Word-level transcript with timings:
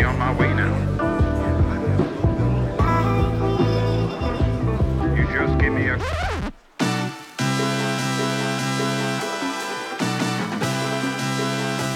me 0.00 0.06
on 0.06 0.14
my 0.14 0.32
way 0.38 0.54
now. 0.54 0.74
You 5.16 5.40
just 5.40 5.58
give 5.58 5.70
me 5.70 5.90
a. 5.90 5.98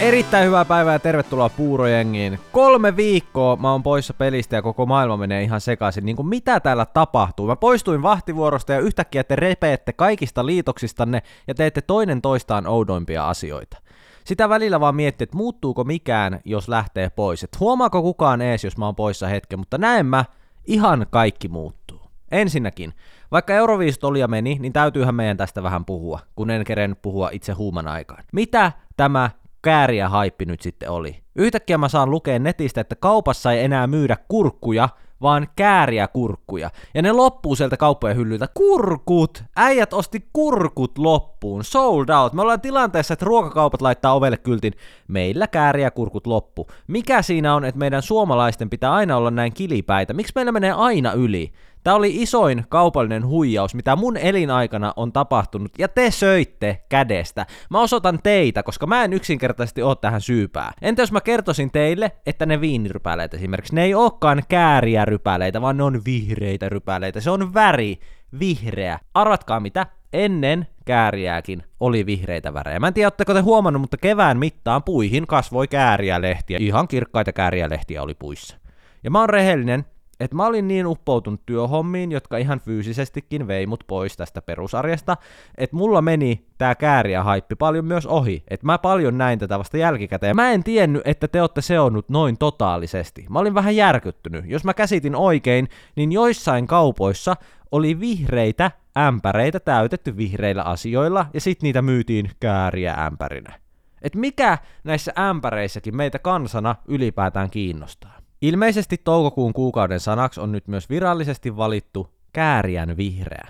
Erittäin 0.01 0.47
hyvää 0.47 0.65
päivää 0.65 0.93
ja 0.93 0.99
tervetuloa 0.99 1.49
Puurojengiin. 1.49 2.39
Kolme 2.53 2.97
viikkoa 2.97 3.57
mä 3.57 3.73
oon 3.73 3.83
poissa 3.83 4.15
pelistä 4.15 4.57
ja 4.57 4.63
koko 4.63 4.87
maailma 4.87 5.17
menee 5.17 5.43
ihan 5.43 5.61
sekaisin. 5.61 6.07
Niin 6.07 6.17
kuin 6.17 6.29
mitä 6.29 6.61
täällä 6.61 6.87
tapahtuu? 6.87 7.47
Mä 7.47 7.57
poistuin 7.57 8.03
vahtivuorosta 8.03 8.73
ja 8.73 8.81
yhtäkkiä 8.81 9.25
te 9.25 9.37
repeette 9.37 9.93
kaikista 9.93 10.47
liitoksistanne 10.47 11.23
ja 11.49 11.55
teette 11.55 11.81
toinen 11.81 12.23
toistaan 12.23 12.67
oudoimpia 12.67 13.29
asioita. 13.29 13.84
Sitä 14.25 14.49
välillä 14.49 14.81
vaan 14.81 14.95
miettii, 14.95 15.25
että 15.25 15.37
muuttuuko 15.37 15.85
mikään, 15.85 16.41
jos 16.45 16.69
lähtee 16.69 17.11
pois. 17.11 17.45
Et 17.45 17.61
huomaako 17.61 18.03
kukaan 18.03 18.43
ees, 18.43 18.65
jos 18.65 18.77
mä 18.77 18.87
oon 18.87 18.97
poissa 18.97 19.27
hetken, 19.27 19.59
mutta 19.59 19.79
näen 19.79 20.07
mä, 20.07 20.25
ihan 20.67 21.07
kaikki 21.11 21.49
muuttuu. 21.49 22.01
Ensinnäkin, 22.31 22.93
vaikka 23.33 23.55
Euroviisut 23.55 24.05
oli 24.05 24.21
ja 24.21 24.29
meni, 24.29 24.59
niin 24.61 24.73
täytyyhän 24.73 25.15
meidän 25.15 25.37
tästä 25.37 25.63
vähän 25.63 25.85
puhua, 25.85 26.21
kun 26.37 26.51
en 26.51 26.65
kerennyt 26.65 27.03
puhua 27.03 27.31
itse 27.33 27.53
huuman 27.53 27.89
aikaan. 27.89 28.25
Mitä 28.33 28.73
tämä 28.97 29.31
kääriä 29.63 30.09
haippi 30.09 30.45
nyt 30.45 30.61
sitten 30.61 30.91
oli? 30.91 31.23
Yhtäkkiä 31.37 31.79
mä 31.79 31.89
saan 31.89 32.11
lukea 32.11 32.39
netistä, 32.39 32.81
että 32.81 32.97
kaupassa 32.97 33.53
ei 33.53 33.65
enää 33.65 33.87
myydä 33.87 34.17
kurkkuja, 34.29 34.89
vaan 35.25 35.49
kääriä 35.57 36.09
kurkkuja. 36.09 36.71
Ja 36.95 37.03
ne 37.03 37.13
loppuu 37.13 37.57
sieltä 37.57 37.77
kauppojen 37.77 38.17
hyllyltä. 38.17 38.49
Kurkut! 38.55 39.45
Äijät 39.57 39.93
osti 39.93 40.29
kurkut 40.33 40.99
loppuun. 40.99 41.65
Sold 41.65 42.09
out. 42.09 42.33
Me 42.33 42.43
ollaan 42.43 42.61
tilanteessa, 42.61 43.15
että 43.15 43.25
ruokakaupat 43.25 43.83
laittaa 43.83 44.15
ovelle 44.15 44.37
kyltin. 44.37 44.73
Meillä 45.09 45.47
kääriä 45.47 45.91
kurkut 45.91 46.27
loppu. 46.27 46.67
Mikä 46.87 47.23
siinä 47.23 47.55
on, 47.55 47.65
että 47.65 47.79
meidän 47.79 48.03
suomalaisten 48.03 48.71
pitää 48.71 48.93
aina 48.93 49.17
olla 49.17 49.31
näin 49.31 49.53
kilipäitä? 49.55 50.13
Miksi 50.13 50.33
meillä 50.35 50.53
menee 50.53 50.73
aina 50.73 51.13
yli? 51.13 51.53
Tämä 51.85 51.97
oli 51.97 52.23
isoin 52.23 52.65
kaupallinen 52.69 53.27
huijaus, 53.27 53.75
mitä 53.75 53.97
mun 53.97 54.17
elinaikana 54.17 54.93
on 54.97 55.13
tapahtunut, 55.13 55.73
ja 55.79 55.89
te 55.89 56.11
söitte 56.11 56.85
kädestä. 56.89 57.47
Mä 57.71 57.81
osoitan 57.81 58.19
teitä, 58.23 58.63
koska 58.63 58.87
mä 58.87 59.05
en 59.05 59.13
yksinkertaisesti 59.13 59.83
oo 59.83 59.95
tähän 59.95 60.21
syypää. 60.21 60.73
Entä 60.83 61.03
jos 61.03 61.13
mä 61.13 61.21
kertoisin 61.21 61.71
teille, 61.71 62.13
että 62.27 62.47
ne 62.47 62.61
viinirypäleet 62.61 63.35
esimerkiksi, 63.35 63.75
ne 63.75 63.85
ei 63.85 63.95
olekaan 63.95 64.43
kääriä 64.49 65.05
rypäleitä, 65.05 65.61
vaan 65.61 65.77
ne 65.77 65.83
on 65.83 66.01
vihreitä 66.05 66.69
rypäleitä. 66.69 67.21
Se 67.21 67.31
on 67.31 67.55
väri, 67.55 67.99
vihreä. 68.39 68.99
Arvatkaa 69.15 69.61
mitä? 69.61 69.87
Ennen 70.13 70.67
kääriääkin 70.85 71.63
oli 71.81 72.07
vihreitä 72.07 72.55
värejä. 72.55 72.81
Mä 72.81 72.89
en 72.89 72.95
tiedä, 72.95 73.07
oletteko 73.07 73.35
te 73.35 73.41
huomannut, 73.41 73.81
mutta 73.81 73.97
kevään 73.97 74.39
mittaan 74.39 74.83
puihin 74.83 75.27
kasvoi 75.27 75.69
kääriä 75.69 76.21
lehtiä. 76.23 76.59
Ihan 76.61 76.89
kirkkaita 76.89 77.33
kääriä 77.33 77.71
lehtiä 77.71 78.03
oli 78.03 78.15
puissa. 78.15 78.57
Ja 79.03 79.11
mä 79.11 79.21
oon 79.21 79.31
rehellinen, 79.31 79.85
että 80.21 80.37
mä 80.37 80.47
olin 80.47 80.69
niin 80.69 80.87
uppoutunut 80.87 81.41
työhommiin, 81.47 82.13
jotka 82.13 82.37
ihan 82.37 82.61
fyysisestikin 82.61 83.47
vei 83.47 83.67
mut 83.67 83.85
pois 83.87 84.17
tästä 84.17 84.43
perusarjesta, 84.43 85.17
että 85.59 85.77
mulla 85.77 86.03
meni 86.03 86.47
tää 86.59 86.75
kääriä 86.75 87.23
haippi 87.23 87.55
paljon 87.55 87.85
myös 87.85 88.07
ohi, 88.07 88.45
että 88.49 88.67
mä 88.67 88.79
paljon 88.79 89.19
näin 89.19 89.39
tätä 89.39 89.59
vasta 89.59 89.77
jälkikäteen. 89.77 90.37
Mä 90.37 90.51
en 90.51 90.65
tiennyt, 90.65 91.03
että 91.05 91.29
te 91.29 91.41
olette 91.41 91.61
seonnut 91.61 92.09
noin 92.09 92.39
totaalisesti. 92.39 93.27
Mä 93.31 93.39
olin 93.39 93.55
vähän 93.55 93.77
järkyttynyt. 93.77 94.45
Jos 94.47 94.65
mä 94.65 94.75
käsitin 94.75 95.17
oikein, 95.17 95.69
niin 95.97 96.13
joissain 96.13 96.67
kaupoissa 96.67 97.37
oli 97.73 98.01
vihreitä 98.01 98.71
ämpäreitä 98.99 99.61
täytetty 99.61 100.17
vihreillä 100.17 100.63
asioilla, 100.63 101.27
ja 101.35 101.41
sit 101.41 101.63
niitä 101.63 101.83
myytiin 101.83 102.31
kääriä 102.41 102.95
ämpärinä. 102.95 103.55
Et 104.03 104.15
mikä 104.15 104.59
näissä 104.85 105.13
ämpäreissäkin 105.19 105.97
meitä 105.97 106.19
kansana 106.19 106.75
ylipäätään 106.89 107.51
kiinnostaa? 107.51 108.24
Ilmeisesti 108.45 108.99
toukokuun 108.99 109.53
kuukauden 109.53 110.01
sanaksi 110.01 110.41
on 110.41 110.53
nyt 110.53 110.69
myös 110.69 110.91
virallisesti 110.91 111.57
valittu 111.57 112.09
kääriän 112.33 112.97
vihreä. 112.97 113.49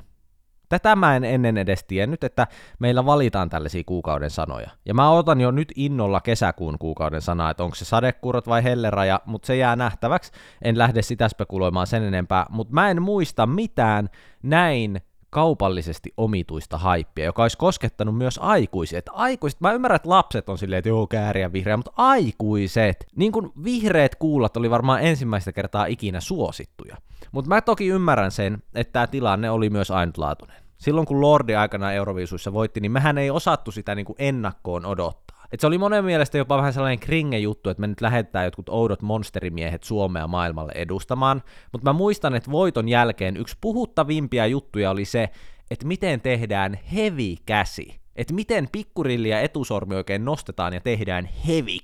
Tätä 0.69 0.97
mä 0.97 1.17
en 1.17 1.25
ennen 1.25 1.59
edes 1.59 1.85
tiennyt, 1.85 2.25
että 2.25 2.47
meillä 2.79 3.07
valitaan 3.07 3.49
tällaisia 3.49 3.83
kuukauden 3.87 4.31
sanoja. 4.31 4.71
Ja 4.85 4.95
mä 4.95 5.11
otan 5.11 5.41
jo 5.41 5.51
nyt 5.51 5.73
innolla 5.77 6.21
kesäkuun 6.21 6.79
kuukauden 6.79 7.23
sanaa, 7.23 7.51
että 7.51 7.65
onko 7.65 7.75
se 7.75 7.85
sadekurot 7.85 8.49
vai 8.49 8.65
helleraja, 8.65 9.21
mutta 9.27 9.47
se 9.47 9.57
jää 9.57 9.77
nähtäväksi. 9.77 10.33
En 10.63 10.79
lähde 10.79 11.03
sitä 11.03 11.29
spekuloimaan 11.29 11.87
sen 11.87 12.03
enempää, 12.03 12.47
mutta 12.51 12.75
mä 12.75 12.91
en 12.91 13.03
muista 13.03 13.47
mitään 13.47 14.09
näin 14.43 15.01
kaupallisesti 15.35 16.13
omituista 16.17 16.79
haippia, 16.79 17.25
joka 17.25 17.43
olisi 17.43 17.59
koskettanut 17.59 18.19
myös 18.19 18.39
aikuisia. 18.43 18.99
Että 18.99 19.13
aikuiset, 19.13 19.61
mä 19.61 19.73
ymmärrän, 19.73 19.97
että 19.97 20.09
lapset 20.09 20.49
on 20.49 20.59
silleen, 20.59 20.79
että 20.79 20.89
joo, 20.89 21.07
kääriä 21.07 21.53
vihreä, 21.53 21.77
mutta 21.77 21.93
aikuiset, 21.97 23.07
niin 23.17 23.33
kuin 23.33 23.53
vihreät 23.65 24.15
kuulat 24.15 24.57
oli 24.57 24.71
varmaan 24.71 25.03
ensimmäistä 25.03 25.53
kertaa 25.53 25.87
ikinä 25.87 26.21
suosittuja. 26.21 26.97
Mutta 27.33 27.49
mä 27.49 27.61
toki 27.61 27.87
ymmärrän 27.87 28.31
sen, 28.31 28.63
että 28.75 28.93
tämä 28.93 29.07
tilanne 29.07 29.51
oli 29.51 29.71
myös 29.71 29.91
ainutlaatuinen. 29.91 30.57
Silloin 30.77 31.07
kun 31.07 31.21
Lordi 31.21 31.55
aikana 31.55 31.93
Euroviisuissa 31.93 32.53
voitti, 32.53 32.81
niin 32.81 32.93
mehän 32.93 33.19
ei 33.19 33.31
osattu 33.31 33.71
sitä 33.71 33.95
niin 33.95 34.07
kuin 34.07 34.17
ennakkoon 34.19 34.87
odottaa. 34.87 35.24
Et 35.53 35.61
se 35.61 35.67
oli 35.67 35.79
monen 35.79 36.05
mielestä 36.05 36.39
jopa 36.39 36.57
vähän 36.57 36.73
sellainen 36.73 36.99
kringe 36.99 37.39
juttu, 37.39 37.71
että 37.71 37.81
me 37.81 37.87
nyt 37.87 38.01
lähetetään 38.01 38.45
jotkut 38.45 38.69
oudot 38.69 39.03
monsterimiehet 39.03 39.85
Suomea 39.85 40.27
maailmalle 40.27 40.73
edustamaan, 40.75 41.43
mutta 41.73 41.85
mä 41.85 41.93
muistan, 41.93 42.35
että 42.35 42.51
voiton 42.51 42.89
jälkeen 42.89 43.37
yksi 43.37 43.57
puhuttavimpia 43.61 44.47
juttuja 44.47 44.91
oli 44.91 45.05
se, 45.05 45.31
että 45.71 45.87
miten 45.87 46.21
tehdään 46.21 46.79
heavy 46.95 47.35
käsi. 47.47 48.01
Että 48.17 48.35
miten 48.35 48.69
pikkurilli 48.73 49.29
ja 49.29 49.41
etusormi 49.41 49.95
oikein 49.95 50.25
nostetaan 50.25 50.73
ja 50.73 50.81
tehdään 50.81 51.29
heavy 51.47 51.77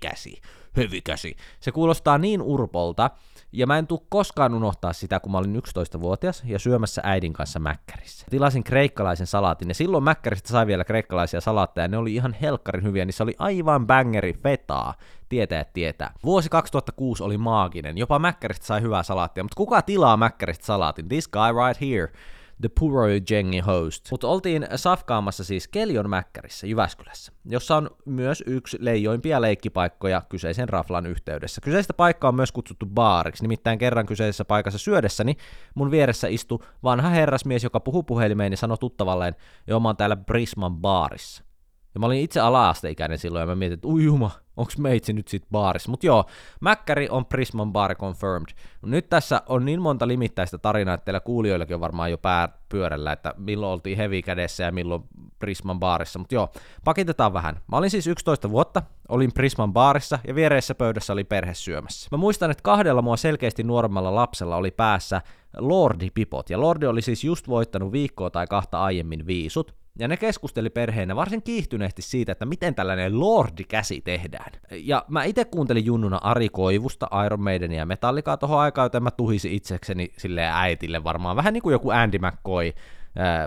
käsi. 0.75 0.77
Heavy 0.77 1.01
käsi. 1.01 1.37
Se 1.61 1.73
kuulostaa 1.73 2.19
niin 2.19 2.43
urpolta, 2.43 3.11
ja 3.53 3.67
mä 3.67 3.79
en 3.79 3.87
tuu 3.87 4.07
koskaan 4.09 4.55
unohtaa 4.55 4.93
sitä, 4.93 5.21
kun 5.21 5.33
mä 5.33 5.39
olin 5.39 5.57
11-vuotias 5.57 6.43
ja 6.45 6.59
syömässä 6.59 7.03
äidin 7.05 7.33
kanssa 7.33 7.59
mäkkärissä. 7.59 8.27
Tilasin 8.31 8.65
kreikkalaisen 8.65 9.27
salaatin, 9.27 9.69
ja 9.69 9.75
silloin 9.75 10.05
mäkkäristä 10.05 10.49
sai 10.49 10.67
vielä 10.67 10.85
kreikkalaisia 10.85 11.41
salaatteja, 11.41 11.85
ja 11.85 11.89
ne 11.89 11.97
oli 11.97 12.15
ihan 12.15 12.37
helkkarin 12.41 12.85
hyviä, 12.85 13.07
se 13.11 13.23
oli 13.23 13.35
aivan 13.39 13.87
bangeri 13.87 14.33
fetaa. 14.33 14.95
Tietää, 15.29 15.65
tietää. 15.65 16.13
Vuosi 16.25 16.49
2006 16.49 17.23
oli 17.23 17.39
maaginen, 17.39 17.99
jopa 17.99 18.19
mäkkäristä 18.19 18.67
sai 18.67 18.83
hyvää 18.83 19.03
salaattia, 19.03 19.45
mutta 19.45 19.57
kuka 19.57 19.83
tilaa 19.83 20.17
mäkkäristä 20.17 20.67
salaatin? 20.67 21.09
This 21.09 21.29
guy 21.29 21.53
right 21.67 21.81
here. 21.81 22.13
The 22.61 22.69
Puro 22.81 23.07
Jengi 23.31 23.59
host. 23.59 24.11
Mutta 24.11 24.29
oltiin 24.29 24.67
safkaamassa 24.77 25.45
siis 25.45 25.69
Kelion 25.69 26.11
Mäkkärissä 26.11 26.67
Jyväskylässä, 26.67 27.33
jossa 27.45 27.77
on 27.77 27.91
myös 28.05 28.45
yksi 28.47 28.77
leijoimpia 28.81 29.41
leikkipaikkoja 29.41 30.23
kyseisen 30.29 30.69
raflan 30.69 31.07
yhteydessä. 31.07 31.61
Kyseistä 31.61 31.95
paikkaa 31.95 32.29
on 32.29 32.35
myös 32.35 32.53
kutsuttu 32.53 32.87
baariksi, 32.87 33.45
nimittäin 33.45 33.79
kerran 33.79 34.07
kyseisessä 34.07 34.45
paikassa 34.45 34.79
syödessäni 34.79 35.37
mun 35.75 35.91
vieressä 35.91 36.29
istui 36.29 36.59
vanha 36.83 37.09
herrasmies, 37.09 37.65
joka 37.65 37.81
puhuu 37.81 38.03
puhelimeen 38.03 38.53
ja 38.53 38.57
sanoi 38.57 38.79
tuttavalleen, 38.79 39.35
joo 39.67 39.81
mä 39.81 39.89
oon 39.89 39.97
täällä 39.97 40.17
Brisman 40.17 40.77
baarissa. 40.77 41.50
Ja 41.95 42.01
mä 42.01 42.07
olin 42.07 42.21
itse 42.21 42.41
ala-asteikäinen 42.41 43.19
silloin 43.19 43.41
ja 43.41 43.47
mä 43.47 43.55
mietin, 43.55 43.75
että 43.75 43.89
ui 43.89 44.05
juma, 44.05 44.31
onks 44.57 44.79
meitsi 44.79 45.13
nyt 45.13 45.29
sit 45.29 45.45
baarissa. 45.51 45.91
Mut 45.91 46.05
joo, 46.05 46.25
Mäkkäri 46.61 47.09
on 47.09 47.27
Prisman 47.27 47.73
bar 47.73 47.95
confirmed. 47.95 48.49
Nyt 48.83 49.09
tässä 49.09 49.43
on 49.47 49.65
niin 49.65 49.83
monta 49.83 50.09
limittäistä 50.09 50.59
tarinaa, 50.59 50.95
että 50.95 51.05
teillä 51.05 51.21
kuulijoillakin 51.21 51.75
on 51.75 51.81
varmaan 51.81 52.11
jo 52.11 52.19
pää 52.19 52.49
pyörällä, 52.69 53.13
että 53.13 53.35
milloin 53.37 53.73
oltiin 53.73 53.97
hevi 53.97 54.23
kädessä 54.23 54.65
ja 54.65 54.73
milloin 54.73 55.03
Prisman 55.39 55.81
baarissa. 55.81 56.19
Mutta 56.19 56.35
joo, 56.35 56.49
pakitetaan 56.85 57.33
vähän. 57.33 57.61
Mä 57.71 57.77
olin 57.77 57.91
siis 57.91 58.07
11 58.07 58.51
vuotta, 58.51 58.83
olin 59.09 59.33
Prisman 59.33 59.73
baarissa 59.73 60.19
ja 60.27 60.35
viereessä 60.35 60.75
pöydässä 60.75 61.13
oli 61.13 61.25
perhe 61.25 61.55
syömässä. 61.55 62.09
Mä 62.13 62.19
muistan, 62.19 62.51
että 62.51 62.63
kahdella 62.63 63.03
mua 63.03 63.17
selkeästi 63.17 63.63
nuoremmalla 63.63 64.15
lapsella 64.15 64.57
oli 64.57 64.71
päässä 64.71 65.23
Lordi 65.59 66.11
Pipot, 66.15 66.51
ja 66.51 66.61
Lordi 66.61 66.87
oli 66.87 67.03
siis 67.03 67.25
just 67.25 67.49
voittanut 67.49 67.93
viikkoa 67.93 68.31
tai 68.31 68.47
kahta 68.47 68.83
aiemmin 68.83 69.27
viisut, 69.27 69.80
ja 69.99 70.09
ne 70.09 70.17
keskusteli 70.17 70.71
perheenä 70.71 71.17
varsin 71.17 71.43
kiihtyneesti 71.43 72.03
siitä, 72.03 72.33
että 72.33 72.47
miten 72.47 72.75
tällainen 72.75 73.21
lordi-käsi 73.21 74.01
tehdään. 74.01 74.53
Ja 74.71 75.05
mä 75.09 75.25
itse 75.25 75.45
kuuntelin 75.45 75.85
junnuna 75.85 76.17
Ari 76.23 76.49
Koivusta, 76.49 77.09
Iron 77.27 77.43
Maidenia 77.43 77.79
ja 77.79 77.87
Metallicaa 77.87 78.37
tohon 78.37 78.61
aikaan, 78.61 78.85
joten 78.85 79.03
mä 79.03 79.11
tuhisin 79.11 79.53
itsekseni 79.53 80.13
sille 80.19 80.49
äitille 80.53 81.05
varmaan. 81.05 81.37
Vähän 81.37 81.55
niin 81.55 81.63
kuin 81.63 81.73
joku 81.73 81.91
Andy 81.91 82.19
McCoy 82.19 82.73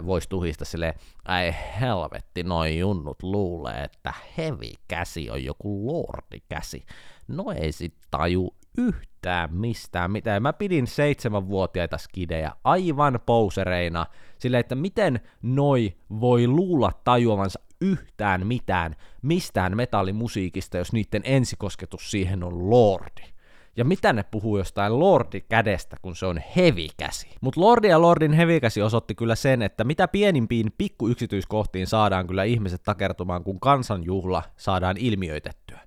voisi 0.06 0.30
tuhista 0.30 0.66
sille 0.66 0.94
ai 1.26 1.56
helvetti, 1.82 2.44
noin 2.44 2.80
junnut 2.80 3.24
luulee, 3.24 3.84
että 3.84 4.14
heavy 4.38 4.74
käsi 4.88 5.30
on 5.30 5.44
joku 5.44 5.88
lordi-käsi. 5.88 6.86
No 7.28 7.44
ei 7.56 7.72
sit 7.72 7.96
taju 8.12 8.56
yhtään 8.78 9.13
mistään 9.52 10.12
mitään. 10.12 10.42
Mä 10.42 10.54
pidin 10.54 10.88
seitsemänvuotiaita 10.88 11.98
skidejä 11.98 12.52
aivan 12.64 13.20
pousereina, 13.26 14.06
sille 14.38 14.60
että 14.60 14.76
miten 14.76 15.20
noi 15.42 15.94
voi 16.20 16.48
luulla 16.48 16.92
tajuavansa 17.04 17.60
yhtään 17.82 18.48
mitään 18.48 18.96
mistään 19.22 19.78
metallimusiikista, 19.78 20.78
jos 20.78 20.94
niiden 20.94 21.22
ensikosketus 21.26 22.12
siihen 22.12 22.44
on 22.44 22.70
lordi. 22.70 23.34
Ja 23.78 23.86
mitä 23.86 24.14
ne 24.14 24.24
puhuu 24.24 24.58
jostain 24.58 25.00
Lordi 25.00 25.42
kädestä, 25.42 25.98
kun 26.02 26.16
se 26.16 26.26
on 26.26 26.40
hevikäsi. 26.56 27.28
Mutta 27.42 27.62
Lordi 27.62 27.88
ja 27.88 28.02
Lordin 28.02 28.34
hevikäsi 28.34 28.82
osoitti 28.82 29.16
kyllä 29.16 29.36
sen, 29.36 29.62
että 29.62 29.84
mitä 29.84 30.08
pienimpiin 30.08 30.74
pikku 30.78 31.08
yksityiskohtiin 31.08 31.88
saadaan 31.88 32.28
kyllä 32.28 32.44
ihmiset 32.44 32.84
takertumaan, 32.84 33.44
kun 33.44 33.60
kansanjuhla 33.60 34.44
saadaan 34.58 34.98
ilmiöitettyä. 34.98 35.80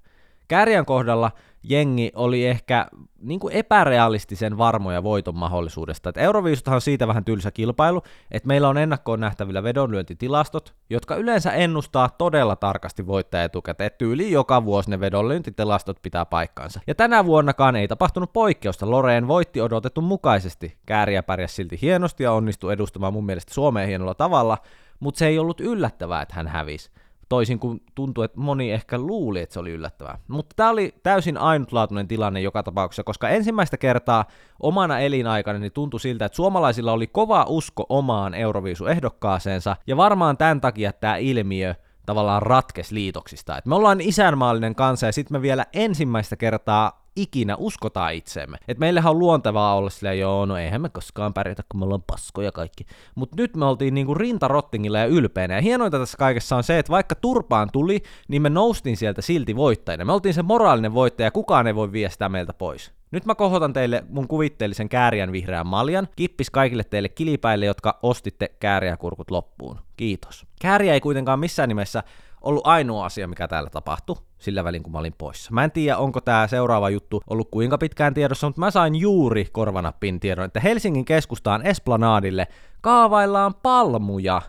Kärjän 0.48 0.86
kohdalla 0.86 1.30
jengi 1.62 2.12
oli 2.14 2.46
ehkä 2.46 2.86
niin 3.22 3.40
kuin 3.40 3.54
epärealistisen 3.54 4.58
varmoja 4.58 5.02
voiton 5.02 5.36
mahdollisuudesta. 5.36 6.08
Et 6.08 6.16
Euroviisuthan 6.16 6.74
on 6.74 6.80
siitä 6.80 7.08
vähän 7.08 7.24
tylsä 7.24 7.50
kilpailu, 7.50 8.02
että 8.30 8.46
meillä 8.46 8.68
on 8.68 8.78
ennakkoon 8.78 9.20
nähtävillä 9.20 9.62
vedonlyöntitilastot, 9.62 10.74
jotka 10.90 11.16
yleensä 11.16 11.52
ennustaa 11.52 12.08
todella 12.08 12.56
tarkasti 12.56 13.06
voittaja 13.06 13.44
etukäteen. 13.44 13.90
Tyyli 13.98 14.30
joka 14.30 14.64
vuosi 14.64 14.90
ne 14.90 15.00
vedonlyöntitilastot 15.00 16.02
pitää 16.02 16.24
paikkaansa. 16.24 16.80
Ja 16.86 16.94
tänä 16.94 17.24
vuonnakaan 17.24 17.76
ei 17.76 17.88
tapahtunut 17.88 18.32
poikkeusta. 18.32 18.90
Loreen 18.90 19.28
voitti 19.28 19.60
odotetun 19.60 20.04
mukaisesti. 20.04 20.76
Kääriä 20.86 21.22
pärjäs 21.22 21.56
silti 21.56 21.78
hienosti 21.82 22.24
ja 22.24 22.32
onnistui 22.32 22.72
edustamaan 22.72 23.12
mun 23.12 23.26
mielestä 23.26 23.54
Suomeen 23.54 23.88
hienolla 23.88 24.14
tavalla, 24.14 24.58
mutta 25.00 25.18
se 25.18 25.26
ei 25.26 25.38
ollut 25.38 25.60
yllättävää, 25.60 26.22
että 26.22 26.34
hän 26.34 26.48
hävisi 26.48 26.90
toisin 27.28 27.58
kuin 27.58 27.82
tuntui, 27.94 28.24
että 28.24 28.40
moni 28.40 28.72
ehkä 28.72 28.98
luuli, 28.98 29.40
että 29.40 29.52
se 29.52 29.60
oli 29.60 29.70
yllättävää. 29.70 30.18
Mutta 30.28 30.54
tämä 30.56 30.70
oli 30.70 30.94
täysin 31.02 31.38
ainutlaatuinen 31.38 32.08
tilanne 32.08 32.40
joka 32.40 32.62
tapauksessa, 32.62 33.04
koska 33.04 33.28
ensimmäistä 33.28 33.76
kertaa 33.76 34.24
omana 34.60 34.98
elinaikana 34.98 35.58
niin 35.58 35.72
tuntui 35.72 36.00
siltä, 36.00 36.24
että 36.24 36.36
suomalaisilla 36.36 36.92
oli 36.92 37.06
kova 37.06 37.44
usko 37.48 37.86
omaan 37.88 38.34
Euroviisu-ehdokkaaseensa, 38.34 39.76
ja 39.86 39.96
varmaan 39.96 40.36
tämän 40.36 40.60
takia 40.60 40.92
tämä 40.92 41.16
ilmiö 41.16 41.74
tavallaan 42.06 42.42
ratkes 42.42 42.92
liitoksista. 42.92 43.58
Et 43.58 43.66
me 43.66 43.74
ollaan 43.74 44.00
isänmaallinen 44.00 44.74
kansa, 44.74 45.06
ja 45.06 45.12
sitten 45.12 45.36
me 45.38 45.42
vielä 45.42 45.66
ensimmäistä 45.72 46.36
kertaa 46.36 47.05
ikinä 47.16 47.56
uskotaan 47.56 48.14
itseemme. 48.14 48.58
Et 48.68 48.78
meillähän 48.78 49.10
on 49.10 49.18
luontevaa 49.18 49.74
olla 49.74 49.90
silleen, 49.90 50.18
joo, 50.18 50.46
no 50.46 50.56
eihän 50.56 50.80
me 50.80 50.88
koskaan 50.88 51.34
pärjätä, 51.34 51.62
kun 51.68 51.80
me 51.80 51.84
ollaan 51.84 52.02
paskoja 52.06 52.52
kaikki. 52.52 52.86
Mutta 53.14 53.36
nyt 53.38 53.56
me 53.56 53.64
oltiin 53.64 53.94
niinku 53.94 54.14
rintarottingilla 54.14 54.98
ja 54.98 55.06
ylpeänä. 55.06 55.54
Ja 55.54 55.60
hienointa 55.60 55.98
tässä 55.98 56.18
kaikessa 56.18 56.56
on 56.56 56.64
se, 56.64 56.78
että 56.78 56.92
vaikka 56.92 57.14
turpaan 57.14 57.68
tuli, 57.72 58.02
niin 58.28 58.42
me 58.42 58.50
noustiin 58.50 58.96
sieltä 58.96 59.22
silti 59.22 59.56
voittajina. 59.56 60.04
Me 60.04 60.12
oltiin 60.12 60.34
se 60.34 60.42
moraalinen 60.42 60.94
voittaja, 60.94 61.30
kukaan 61.30 61.66
ei 61.66 61.74
voi 61.74 61.92
viestää 61.92 62.28
meiltä 62.28 62.52
pois. 62.52 62.92
Nyt 63.10 63.24
mä 63.26 63.34
kohotan 63.34 63.72
teille 63.72 64.04
mun 64.08 64.28
kuvitteellisen 64.28 64.88
kääriän 64.88 65.32
vihreän 65.32 65.66
maljan. 65.66 66.08
Kippis 66.16 66.50
kaikille 66.50 66.84
teille 66.84 67.08
kilipäille, 67.08 67.66
jotka 67.66 67.98
ostitte 68.02 68.48
kääriäkurkut 68.60 69.30
loppuun. 69.30 69.78
Kiitos. 69.96 70.46
Kääriä 70.60 70.94
ei 70.94 71.00
kuitenkaan 71.00 71.40
missään 71.40 71.68
nimessä 71.68 72.02
ollut 72.46 72.66
ainoa 72.66 73.04
asia, 73.04 73.28
mikä 73.28 73.48
täällä 73.48 73.70
tapahtui 73.70 74.16
sillä 74.38 74.64
välin, 74.64 74.82
kun 74.82 74.92
mä 74.92 74.98
olin 74.98 75.14
poissa. 75.18 75.50
Mä 75.52 75.64
en 75.64 75.70
tiedä, 75.70 75.98
onko 75.98 76.20
tämä 76.20 76.46
seuraava 76.46 76.90
juttu 76.90 77.22
ollut 77.30 77.50
kuinka 77.50 77.78
pitkään 77.78 78.14
tiedossa, 78.14 78.46
mutta 78.46 78.60
mä 78.60 78.70
sain 78.70 78.94
juuri 78.94 79.44
korvanappin 79.52 80.20
tiedon, 80.20 80.44
että 80.44 80.60
Helsingin 80.60 81.04
keskustaan 81.04 81.66
Esplanadille 81.66 82.46
kaavaillaan 82.80 83.54
palmuja. 83.54 84.42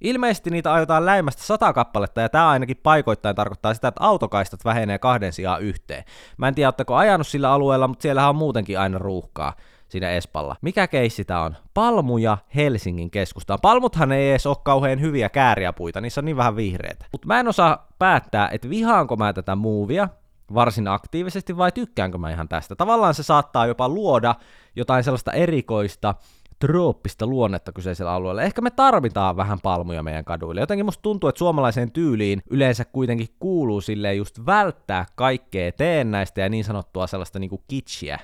Ilmeisesti 0.00 0.50
niitä 0.50 0.72
aiotaan 0.72 1.06
läimästä 1.06 1.42
sata 1.42 1.72
kappaletta, 1.72 2.20
ja 2.20 2.28
tämä 2.28 2.48
ainakin 2.48 2.80
paikoittain 2.82 3.36
tarkoittaa 3.36 3.74
sitä, 3.74 3.88
että 3.88 4.04
autokaistat 4.04 4.64
vähenee 4.64 4.98
kahden 4.98 5.32
sijaan 5.32 5.62
yhteen. 5.62 6.04
Mä 6.36 6.48
en 6.48 6.54
tiedä, 6.54 6.68
oletteko 6.68 6.94
ajanut 6.94 7.26
sillä 7.26 7.52
alueella, 7.52 7.88
mutta 7.88 8.02
siellähän 8.02 8.30
on 8.30 8.36
muutenkin 8.36 8.80
aina 8.80 8.98
ruuhkaa 8.98 9.52
siinä 9.88 10.10
Espalla. 10.10 10.56
Mikä 10.62 10.86
keissi 10.86 11.24
tää 11.24 11.42
on? 11.42 11.56
Palmuja 11.74 12.38
Helsingin 12.54 13.10
keskustaan. 13.10 13.58
Palmuthan 13.62 14.12
ei 14.12 14.30
edes 14.30 14.46
ole 14.46 14.56
kauhean 14.64 15.00
hyviä 15.00 15.28
kääriäpuita, 15.28 16.00
niissä 16.00 16.20
on 16.20 16.24
niin 16.24 16.36
vähän 16.36 16.56
vihreitä. 16.56 17.06
Mutta 17.12 17.26
mä 17.26 17.40
en 17.40 17.48
osaa 17.48 17.86
päättää, 17.98 18.48
että 18.52 18.70
vihaanko 18.70 19.16
mä 19.16 19.32
tätä 19.32 19.56
muuvia 19.56 20.08
varsin 20.54 20.88
aktiivisesti 20.88 21.56
vai 21.56 21.72
tykkäänkö 21.72 22.18
mä 22.18 22.30
ihan 22.30 22.48
tästä. 22.48 22.76
Tavallaan 22.76 23.14
se 23.14 23.22
saattaa 23.22 23.66
jopa 23.66 23.88
luoda 23.88 24.34
jotain 24.76 25.04
sellaista 25.04 25.32
erikoista, 25.32 26.14
trooppista 26.58 27.26
luonnetta 27.26 27.72
kyseisellä 27.72 28.12
alueella. 28.12 28.42
Ehkä 28.42 28.60
me 28.60 28.70
tarvitaan 28.70 29.36
vähän 29.36 29.60
palmuja 29.60 30.02
meidän 30.02 30.24
kaduille. 30.24 30.60
Jotenkin 30.60 30.84
musta 30.84 31.02
tuntuu, 31.02 31.28
että 31.28 31.38
suomalaiseen 31.38 31.92
tyyliin 31.92 32.42
yleensä 32.50 32.84
kuitenkin 32.84 33.28
kuuluu 33.38 33.80
sille 33.80 34.14
just 34.14 34.46
välttää 34.46 35.06
kaikkea 35.14 35.72
teennäistä 35.72 36.40
ja 36.40 36.48
niin 36.48 36.64
sanottua 36.64 37.06
sellaista 37.06 37.38
niinku 37.38 37.64
kitschiä 37.68 38.18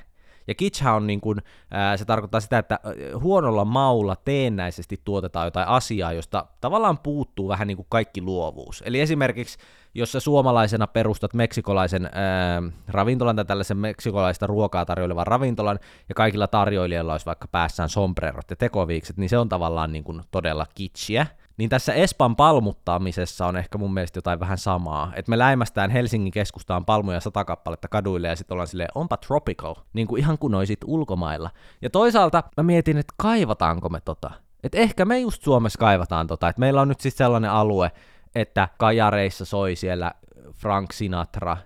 ja 0.47 0.55
kitschhän 0.55 0.95
on 0.95 1.07
niin 1.07 1.21
kuin, 1.21 1.39
ää, 1.71 1.97
se 1.97 2.05
tarkoittaa 2.05 2.41
sitä, 2.41 2.59
että 2.59 2.79
huonolla 3.21 3.65
maulla 3.65 4.17
teennäisesti 4.17 5.01
tuotetaan 5.05 5.47
jotain 5.47 5.69
asiaa, 5.69 6.13
josta 6.13 6.47
tavallaan 6.61 6.99
puuttuu 6.99 7.49
vähän 7.49 7.69
niin 7.69 7.77
kuin 7.77 7.87
kaikki 7.89 8.23
luovuus. 8.23 8.83
Eli 8.87 9.01
esimerkiksi, 9.01 9.59
jos 9.95 10.13
sä 10.13 10.21
suomalaisena 10.21 10.87
perustat 10.87 11.35
meksikolaisen 11.35 12.11
ää, 12.13 12.63
ravintolan 12.89 13.37
tai 13.37 13.45
tällaisen 13.45 13.77
meksikolaista 13.77 14.47
ruokaa 14.47 14.85
tarjoilevan 14.85 15.27
ravintolan, 15.27 15.79
ja 16.09 16.15
kaikilla 16.15 16.47
tarjoilijoilla 16.47 17.13
olisi 17.13 17.27
vaikka 17.27 17.49
päässään 17.49 17.89
sombrerot 17.89 18.51
ja 18.51 18.57
tekoviikset, 18.57 19.17
niin 19.17 19.29
se 19.29 19.39
on 19.39 19.49
tavallaan 19.49 19.93
niin 19.93 20.05
kuin 20.05 20.23
todella 20.31 20.67
kitschiä 20.75 21.27
niin 21.63 21.71
tässä 21.71 21.95
Espan 21.95 22.37
palmuttamisessa 22.37 23.47
on 23.47 23.57
ehkä 23.57 23.79
mun 23.79 23.95
mielestä 23.95 24.19
jotain 24.19 24.41
vähän 24.41 24.59
samaa. 24.59 25.13
Että 25.17 25.31
me 25.31 25.39
läimästään 25.39 25.91
Helsingin 25.91 26.33
keskustaan 26.33 26.85
palmuja 26.85 27.21
sata 27.21 27.45
kappaletta 27.45 27.89
kaduille 27.89 28.29
ja 28.29 28.37
sitten 28.37 28.55
ollaan 28.55 28.67
silleen, 28.67 28.89
onpa 28.95 29.17
tropical, 29.17 29.75
niin 29.93 30.07
kuin 30.07 30.21
ihan 30.21 30.39
kuin 30.39 30.55
olisit 30.55 30.81
ulkomailla. 30.85 31.51
Ja 31.83 31.91
toisaalta 31.91 32.43
mä 32.57 32.63
mietin, 32.63 32.99
että 32.99 33.15
kaivataanko 33.17 33.89
me 33.89 34.01
tota. 34.01 34.31
Että 34.63 34.79
ehkä 34.79 35.05
me 35.05 35.21
just 35.21 35.43
Suomessa 35.43 35.79
kaivataan 35.79 36.27
tota, 36.27 36.49
että 36.49 36.61
meillä 36.61 36.81
on 36.81 36.89
nyt 36.89 37.01
siis 37.01 37.17
sellainen 37.17 37.51
alue, 37.51 37.93
että 38.35 38.69
kajareissa 38.79 39.45
soi 39.45 39.77
siellä 39.77 40.13
Frank 40.55 40.93
Sinatra, 40.93 41.57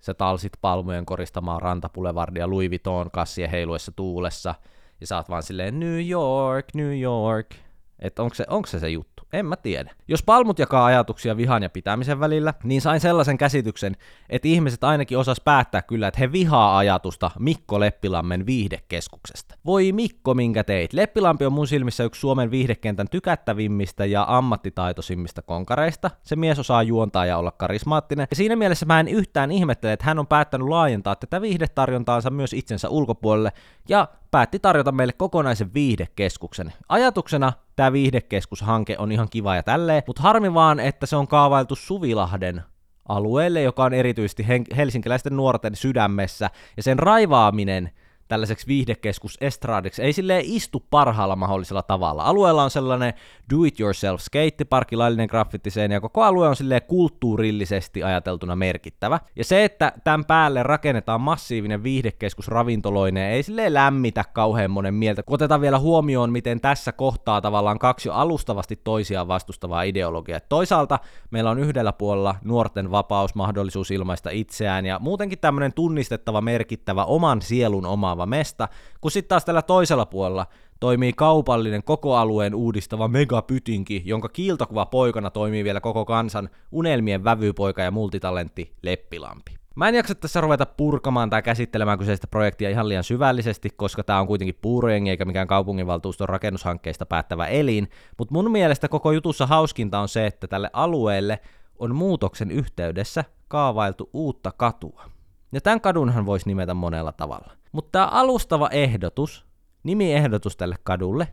sä 0.00 0.14
talsit 0.14 0.52
palmujen 0.60 1.06
koristamaan 1.06 1.62
rantapulevardia 1.62 2.50
Louis 2.50 2.70
Vuitton 2.70 3.10
kassien 3.10 3.50
heiluessa 3.50 3.92
tuulessa, 3.92 4.54
ja 5.00 5.06
sä 5.06 5.16
oot 5.16 5.28
vaan 5.28 5.42
silleen 5.42 5.80
New 5.80 6.08
York, 6.08 6.66
New 6.74 7.00
York, 7.00 7.54
että 7.98 8.22
onko 8.22 8.34
se, 8.34 8.44
onko 8.48 8.66
se 8.66 8.78
se 8.78 8.88
juttu. 8.88 9.17
En 9.32 9.46
mä 9.46 9.56
tiedä. 9.56 9.90
Jos 10.08 10.22
palmut 10.22 10.58
jakaa 10.58 10.84
ajatuksia 10.84 11.36
vihan 11.36 11.62
ja 11.62 11.70
pitämisen 11.70 12.20
välillä, 12.20 12.54
niin 12.64 12.80
sain 12.80 13.00
sellaisen 13.00 13.38
käsityksen, 13.38 13.96
että 14.28 14.48
ihmiset 14.48 14.84
ainakin 14.84 15.18
osas 15.18 15.40
päättää 15.40 15.82
kyllä, 15.82 16.08
että 16.08 16.20
he 16.20 16.32
vihaa 16.32 16.78
ajatusta 16.78 17.30
Mikko 17.38 17.80
Leppilammen 17.80 18.46
viihdekeskuksesta. 18.46 19.54
Voi 19.66 19.92
Mikko, 19.92 20.34
minkä 20.34 20.64
teit. 20.64 20.92
Leppilampi 20.92 21.46
on 21.46 21.52
mun 21.52 21.66
silmissä 21.66 22.04
yksi 22.04 22.20
Suomen 22.20 22.50
viihdekentän 22.50 23.08
tykättävimmistä 23.08 24.04
ja 24.04 24.24
ammattitaitoisimmista 24.28 25.42
konkareista. 25.42 26.10
Se 26.22 26.36
mies 26.36 26.58
osaa 26.58 26.82
juontaa 26.82 27.26
ja 27.26 27.38
olla 27.38 27.50
karismaattinen. 27.50 28.26
Ja 28.30 28.36
siinä 28.36 28.56
mielessä 28.56 28.86
mä 28.86 29.00
en 29.00 29.08
yhtään 29.08 29.50
ihmettele, 29.50 29.92
että 29.92 30.06
hän 30.06 30.18
on 30.18 30.26
päättänyt 30.26 30.68
laajentaa 30.68 31.16
tätä 31.16 31.40
viihdetarjontaansa 31.40 32.30
myös 32.30 32.52
itsensä 32.52 32.88
ulkopuolelle 32.88 33.52
ja 33.88 34.08
päätti 34.30 34.58
tarjota 34.58 34.92
meille 34.92 35.12
kokonaisen 35.12 35.74
viihdekeskuksen. 35.74 36.72
Ajatuksena 36.88 37.52
tämä 37.78 37.92
viihdekeskushanke 37.92 38.96
on 38.98 39.12
ihan 39.12 39.28
kiva 39.30 39.56
ja 39.56 39.62
tälleen, 39.62 40.02
mutta 40.06 40.22
harmi 40.22 40.54
vaan, 40.54 40.80
että 40.80 41.06
se 41.06 41.16
on 41.16 41.28
kaavailtu 41.28 41.76
Suvilahden 41.76 42.62
alueelle, 43.08 43.62
joka 43.62 43.84
on 43.84 43.94
erityisesti 43.94 44.46
helsinkiläisten 44.76 45.36
nuorten 45.36 45.76
sydämessä, 45.76 46.50
ja 46.76 46.82
sen 46.82 46.98
raivaaminen– 46.98 47.90
tällaiseksi 48.28 48.66
viihdekeskus 48.66 49.38
estradiksi 49.40 50.02
ei 50.02 50.12
silleen 50.12 50.44
istu 50.44 50.84
parhaalla 50.90 51.36
mahdollisella 51.36 51.82
tavalla. 51.82 52.22
Alueella 52.22 52.64
on 52.64 52.70
sellainen 52.70 53.14
do-it-yourself 53.54 54.20
skateparkki, 54.20 54.96
laillinen 54.96 55.28
graffitiseen 55.30 55.92
ja 55.92 56.00
koko 56.00 56.22
alue 56.22 56.48
on 56.48 56.56
silleen 56.56 56.82
kulttuurillisesti 56.82 58.02
ajateltuna 58.02 58.56
merkittävä. 58.56 59.20
Ja 59.36 59.44
se, 59.44 59.64
että 59.64 59.92
tämän 60.04 60.24
päälle 60.24 60.62
rakennetaan 60.62 61.20
massiivinen 61.20 61.82
viihdekeskus 61.82 62.48
ravintoloineen, 62.48 63.32
ei 63.32 63.42
silleen 63.42 63.74
lämmitä 63.74 64.24
kauhean 64.32 64.70
monen 64.70 64.94
mieltä, 64.94 65.22
kun 65.22 65.34
otetaan 65.34 65.60
vielä 65.60 65.78
huomioon, 65.78 66.32
miten 66.32 66.60
tässä 66.60 66.92
kohtaa 66.92 67.40
tavallaan 67.40 67.78
kaksi 67.78 68.08
jo 68.08 68.12
alustavasti 68.12 68.76
toisiaan 68.76 69.28
vastustavaa 69.28 69.82
ideologiaa. 69.82 70.40
Toisaalta 70.48 70.98
meillä 71.30 71.50
on 71.50 71.58
yhdellä 71.58 71.92
puolella 71.92 72.34
nuorten 72.44 72.90
vapaus, 72.90 73.34
mahdollisuus 73.34 73.90
ilmaista 73.90 74.30
itseään 74.30 74.86
ja 74.86 74.98
muutenkin 74.98 75.38
tämmöinen 75.38 75.72
tunnistettava, 75.72 76.40
merkittävä, 76.40 77.04
oman 77.04 77.42
sielun 77.42 77.86
oma 77.86 78.17
leikkaava 78.18 78.26
mesta, 78.26 78.68
kun 79.00 79.10
sitten 79.10 79.28
taas 79.28 79.44
tällä 79.44 79.62
toisella 79.62 80.06
puolella 80.06 80.46
toimii 80.80 81.12
kaupallinen 81.12 81.82
koko 81.84 82.16
alueen 82.16 82.54
uudistava 82.54 83.08
megapytinki, 83.08 84.02
jonka 84.04 84.28
kiiltokuva 84.28 84.86
poikana 84.86 85.30
toimii 85.30 85.64
vielä 85.64 85.80
koko 85.80 86.04
kansan 86.04 86.48
unelmien 86.72 87.24
vävypoika 87.24 87.82
ja 87.82 87.90
multitalentti 87.90 88.72
Leppilampi. 88.82 89.58
Mä 89.74 89.88
en 89.88 89.94
jaksa 89.94 90.14
tässä 90.14 90.40
ruveta 90.40 90.66
purkamaan 90.66 91.30
tai 91.30 91.42
käsittelemään 91.42 91.98
kyseistä 91.98 92.26
projektia 92.26 92.70
ihan 92.70 92.88
liian 92.88 93.04
syvällisesti, 93.04 93.70
koska 93.76 94.02
tämä 94.02 94.20
on 94.20 94.26
kuitenkin 94.26 94.58
puurojengi 94.62 95.10
eikä 95.10 95.24
mikään 95.24 95.46
kaupunginvaltuuston 95.46 96.28
rakennushankkeista 96.28 97.06
päättävä 97.06 97.46
elin, 97.46 97.88
mutta 98.18 98.34
mun 98.34 98.50
mielestä 98.50 98.88
koko 98.88 99.12
jutussa 99.12 99.46
hauskinta 99.46 100.00
on 100.00 100.08
se, 100.08 100.26
että 100.26 100.46
tälle 100.46 100.70
alueelle 100.72 101.40
on 101.78 101.94
muutoksen 101.94 102.50
yhteydessä 102.50 103.24
kaavailtu 103.48 104.10
uutta 104.12 104.52
katua. 104.52 105.04
Ja 105.52 105.60
tämän 105.60 105.80
kadunhan 105.80 106.26
voisi 106.26 106.48
nimetä 106.48 106.74
monella 106.74 107.12
tavalla. 107.12 107.57
Mutta 107.72 107.92
tämä 107.92 108.06
alustava 108.06 108.68
ehdotus, 108.68 109.46
nimiehdotus 109.82 110.56
tälle 110.56 110.76
kadulle, 110.82 111.28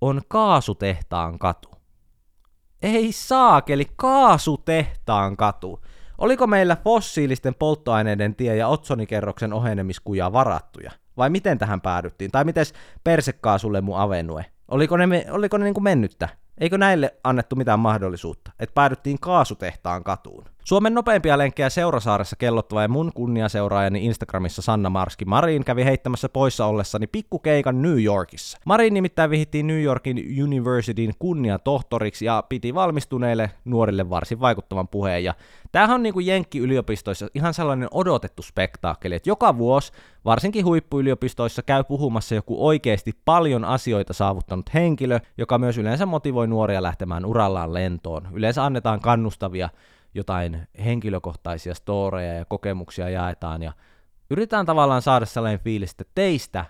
on 0.00 0.20
Kaasutehtaan 0.28 1.38
katu. 1.38 1.68
Ei 2.82 3.12
saakeli, 3.12 3.86
Kaasutehtaan 3.96 5.36
katu. 5.36 5.80
Oliko 6.18 6.46
meillä 6.46 6.76
fossiilisten 6.76 7.54
polttoaineiden 7.54 8.34
tie 8.34 8.56
ja 8.56 8.68
otsonikerroksen 8.68 9.52
ohenemiskuja 9.52 10.32
varattuja? 10.32 10.90
Vai 11.16 11.30
miten 11.30 11.58
tähän 11.58 11.80
päädyttiin? 11.80 12.30
Tai 12.30 12.44
miten 12.44 12.66
persekaasulle 13.04 13.80
mun 13.80 13.98
avenue? 13.98 14.44
Oliko 14.68 14.96
ne, 14.96 15.24
oliko 15.30 15.58
ne 15.58 15.64
niin 15.64 15.74
kuin 15.74 15.84
mennyttä? 15.84 16.28
Eikö 16.58 16.78
näille 16.78 17.14
annettu 17.24 17.56
mitään 17.56 17.80
mahdollisuutta? 17.80 18.52
Että 18.58 18.74
päädyttiin 18.74 19.20
kaasutehtaan 19.20 20.04
katuun. 20.04 20.44
Suomen 20.64 20.94
nopeimpia 20.94 21.38
lenkkejä 21.38 21.70
Seurasaaressa 21.70 22.36
kellottava 22.36 22.82
ja 22.82 22.88
mun 22.88 23.12
kunniaseuraajani 23.14 24.06
Instagramissa 24.06 24.62
Sanna 24.62 24.90
Marski 24.90 25.24
Marin 25.24 25.64
kävi 25.64 25.84
heittämässä 25.84 26.28
poissa 26.28 26.66
ollessani 26.66 27.06
pikkukeikan 27.06 27.82
New 27.82 28.02
Yorkissa. 28.02 28.58
Marin 28.66 28.94
nimittäin 28.94 29.30
vihittiin 29.30 29.66
New 29.66 29.82
Yorkin 29.82 30.24
Universityn 30.42 31.12
kunniatohtoriksi 31.18 32.24
ja 32.24 32.44
piti 32.48 32.74
valmistuneille 32.74 33.50
nuorille 33.64 34.10
varsin 34.10 34.40
vaikuttavan 34.40 34.88
puheen. 34.88 35.24
Ja 35.24 35.34
tämähän 35.72 35.94
on 35.94 36.02
niin 36.02 36.14
kuin 36.14 36.26
Jenkki-yliopistoissa 36.26 37.28
ihan 37.34 37.54
sellainen 37.54 37.88
odotettu 37.90 38.42
spektaakkeli, 38.42 39.14
että 39.14 39.30
joka 39.30 39.58
vuosi, 39.58 39.92
varsinkin 40.24 40.64
huippuyliopistoissa, 40.64 41.62
käy 41.62 41.84
puhumassa 41.84 42.34
joku 42.34 42.66
oikeasti 42.66 43.12
paljon 43.24 43.64
asioita 43.64 44.12
saavuttanut 44.12 44.74
henkilö, 44.74 45.20
joka 45.38 45.58
myös 45.58 45.78
yleensä 45.78 46.06
motivoi 46.06 46.46
nuoria 46.46 46.82
lähtemään 46.82 47.24
urallaan 47.24 47.74
lentoon. 47.74 48.28
Yleensä 48.32 48.64
annetaan 48.64 49.00
kannustavia 49.00 49.68
jotain 50.14 50.68
henkilökohtaisia 50.84 51.74
storeja 51.74 52.34
ja 52.34 52.44
kokemuksia 52.44 53.08
jaetaan 53.08 53.62
ja 53.62 53.72
yritetään 54.30 54.66
tavallaan 54.66 55.02
saada 55.02 55.26
sellainen 55.26 55.60
fiilis, 55.60 55.90
että 55.90 56.04
teistä 56.14 56.64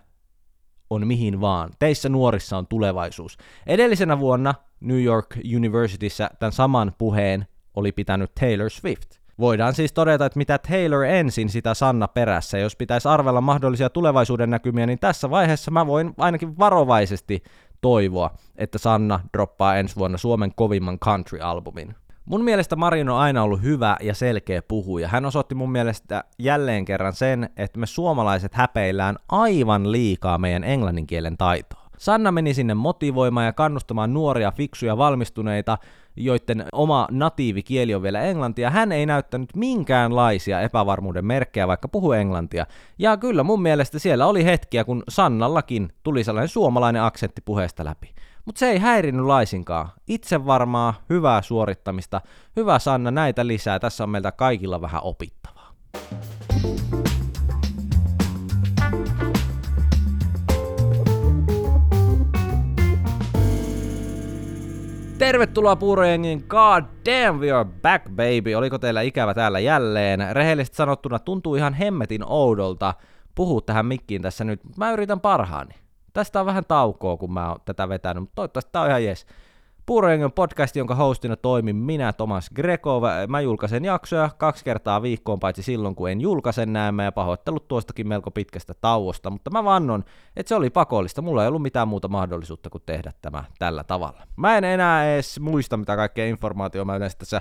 on 0.90 1.06
mihin 1.06 1.40
vaan. 1.40 1.70
Teissä 1.78 2.08
nuorissa 2.08 2.58
on 2.58 2.66
tulevaisuus. 2.66 3.38
Edellisenä 3.66 4.18
vuonna 4.18 4.54
New 4.80 5.02
York 5.02 5.36
Universityssä 5.56 6.30
tämän 6.38 6.52
saman 6.52 6.92
puheen 6.98 7.46
oli 7.74 7.92
pitänyt 7.92 8.34
Taylor 8.40 8.70
Swift. 8.70 9.22
Voidaan 9.38 9.74
siis 9.74 9.92
todeta, 9.92 10.26
että 10.26 10.38
mitä 10.38 10.58
Taylor 10.58 11.04
ensin, 11.04 11.48
sitä 11.48 11.74
Sanna 11.74 12.08
perässä. 12.08 12.58
Jos 12.58 12.76
pitäisi 12.76 13.08
arvella 13.08 13.40
mahdollisia 13.40 13.90
tulevaisuuden 13.90 14.50
näkymiä, 14.50 14.86
niin 14.86 14.98
tässä 14.98 15.30
vaiheessa 15.30 15.70
mä 15.70 15.86
voin 15.86 16.14
ainakin 16.18 16.58
varovaisesti 16.58 17.42
toivoa, 17.80 18.30
että 18.56 18.78
Sanna 18.78 19.20
droppaa 19.32 19.76
ensi 19.76 19.96
vuonna 19.96 20.18
Suomen 20.18 20.52
kovimman 20.54 20.98
country-albumin. 20.98 21.94
Mun 22.24 22.44
mielestä 22.44 22.76
Marin 22.76 23.08
on 23.08 23.18
aina 23.18 23.42
ollut 23.42 23.62
hyvä 23.62 23.96
ja 24.00 24.14
selkeä 24.14 24.62
puhuja. 24.62 25.08
Hän 25.08 25.24
osoitti 25.24 25.54
mun 25.54 25.72
mielestä 25.72 26.24
jälleen 26.38 26.84
kerran 26.84 27.12
sen, 27.12 27.50
että 27.56 27.78
me 27.78 27.86
suomalaiset 27.86 28.54
häpeillään 28.54 29.16
aivan 29.28 29.92
liikaa 29.92 30.38
meidän 30.38 30.64
englannin 30.64 31.06
kielen 31.06 31.36
taitoa. 31.36 31.82
Sanna 31.98 32.32
meni 32.32 32.54
sinne 32.54 32.74
motivoimaan 32.74 33.46
ja 33.46 33.52
kannustamaan 33.52 34.14
nuoria, 34.14 34.50
fiksuja, 34.50 34.96
valmistuneita, 34.96 35.78
joiden 36.16 36.64
oma 36.72 37.08
natiivikieli 37.10 37.94
on 37.94 38.02
vielä 38.02 38.20
englantia. 38.20 38.70
Hän 38.70 38.92
ei 38.92 39.06
näyttänyt 39.06 39.56
minkäänlaisia 39.56 40.60
epävarmuuden 40.60 41.24
merkkejä, 41.24 41.68
vaikka 41.68 41.88
puhu 41.88 42.12
englantia. 42.12 42.66
Ja 42.98 43.16
kyllä 43.16 43.42
mun 43.42 43.62
mielestä 43.62 43.98
siellä 43.98 44.26
oli 44.26 44.44
hetkiä, 44.44 44.84
kun 44.84 45.02
Sannallakin 45.08 45.92
tuli 46.02 46.24
sellainen 46.24 46.48
suomalainen 46.48 47.02
aksentti 47.02 47.42
puheesta 47.44 47.84
läpi. 47.84 48.14
Mutta 48.44 48.58
se 48.58 48.70
ei 48.70 48.78
häirinnyt 48.78 49.26
laisinkaan. 49.26 49.88
Itse 50.08 50.46
varmaa, 50.46 50.94
hyvää 51.10 51.42
suorittamista. 51.42 52.20
Hyvä 52.56 52.78
Sanna, 52.78 53.10
näitä 53.10 53.46
lisää. 53.46 53.78
Tässä 53.78 54.04
on 54.04 54.10
meiltä 54.10 54.32
kaikilla 54.32 54.80
vähän 54.80 55.02
opittavaa. 55.04 55.72
Tervetuloa 65.18 65.76
Puurojengin 65.76 66.44
God 66.48 66.84
damn 67.06 67.40
we 67.40 67.52
are 67.52 67.68
back 67.82 68.08
baby. 68.08 68.54
Oliko 68.54 68.78
teillä 68.78 69.02
ikävä 69.02 69.34
täällä 69.34 69.58
jälleen? 69.60 70.20
Rehellisesti 70.32 70.76
sanottuna 70.76 71.18
tuntuu 71.18 71.54
ihan 71.54 71.74
hemmetin 71.74 72.24
oudolta 72.26 72.94
puhua 73.34 73.60
tähän 73.60 73.86
mikkiin 73.86 74.22
tässä 74.22 74.44
nyt. 74.44 74.60
Mä 74.76 74.92
yritän 74.92 75.20
parhaani. 75.20 75.81
Tästä 76.12 76.40
on 76.40 76.46
vähän 76.46 76.64
taukoa, 76.68 77.16
kun 77.16 77.32
mä 77.32 77.48
oon 77.48 77.60
tätä 77.64 77.88
vetänyt, 77.88 78.22
mutta 78.22 78.34
toivottavasti 78.34 78.72
tää 78.72 78.82
on 78.82 78.88
ihan 78.88 79.04
jes. 79.04 79.26
Puurojengen 79.86 80.32
podcast, 80.32 80.76
jonka 80.76 80.94
hostina 80.94 81.36
toimin 81.36 81.76
minä, 81.76 82.12
Thomas 82.12 82.50
Greco. 82.50 83.00
Mä 83.28 83.40
julkaisen 83.40 83.84
jaksoja 83.84 84.30
kaksi 84.38 84.64
kertaa 84.64 85.02
viikkoon, 85.02 85.40
paitsi 85.40 85.62
silloin, 85.62 85.94
kun 85.94 86.10
en 86.10 86.20
julkaisen 86.20 86.72
näemme, 86.72 87.04
ja 87.04 87.12
pahoittelut 87.12 87.68
tuostakin 87.68 88.08
melko 88.08 88.30
pitkästä 88.30 88.74
tauosta, 88.80 89.30
mutta 89.30 89.50
mä 89.50 89.64
vannon, 89.64 90.04
että 90.36 90.48
se 90.48 90.54
oli 90.54 90.70
pakollista. 90.70 91.22
Mulla 91.22 91.42
ei 91.42 91.48
ollut 91.48 91.62
mitään 91.62 91.88
muuta 91.88 92.08
mahdollisuutta 92.08 92.70
kuin 92.70 92.82
tehdä 92.86 93.12
tämä 93.22 93.44
tällä 93.58 93.84
tavalla. 93.84 94.22
Mä 94.36 94.56
en 94.56 94.64
enää 94.64 95.14
edes 95.14 95.40
muista, 95.40 95.76
mitä 95.76 95.96
kaikkea 95.96 96.26
informaatiota 96.26 96.84
mä 96.84 96.96
yleensä 96.96 97.18
tässä 97.18 97.40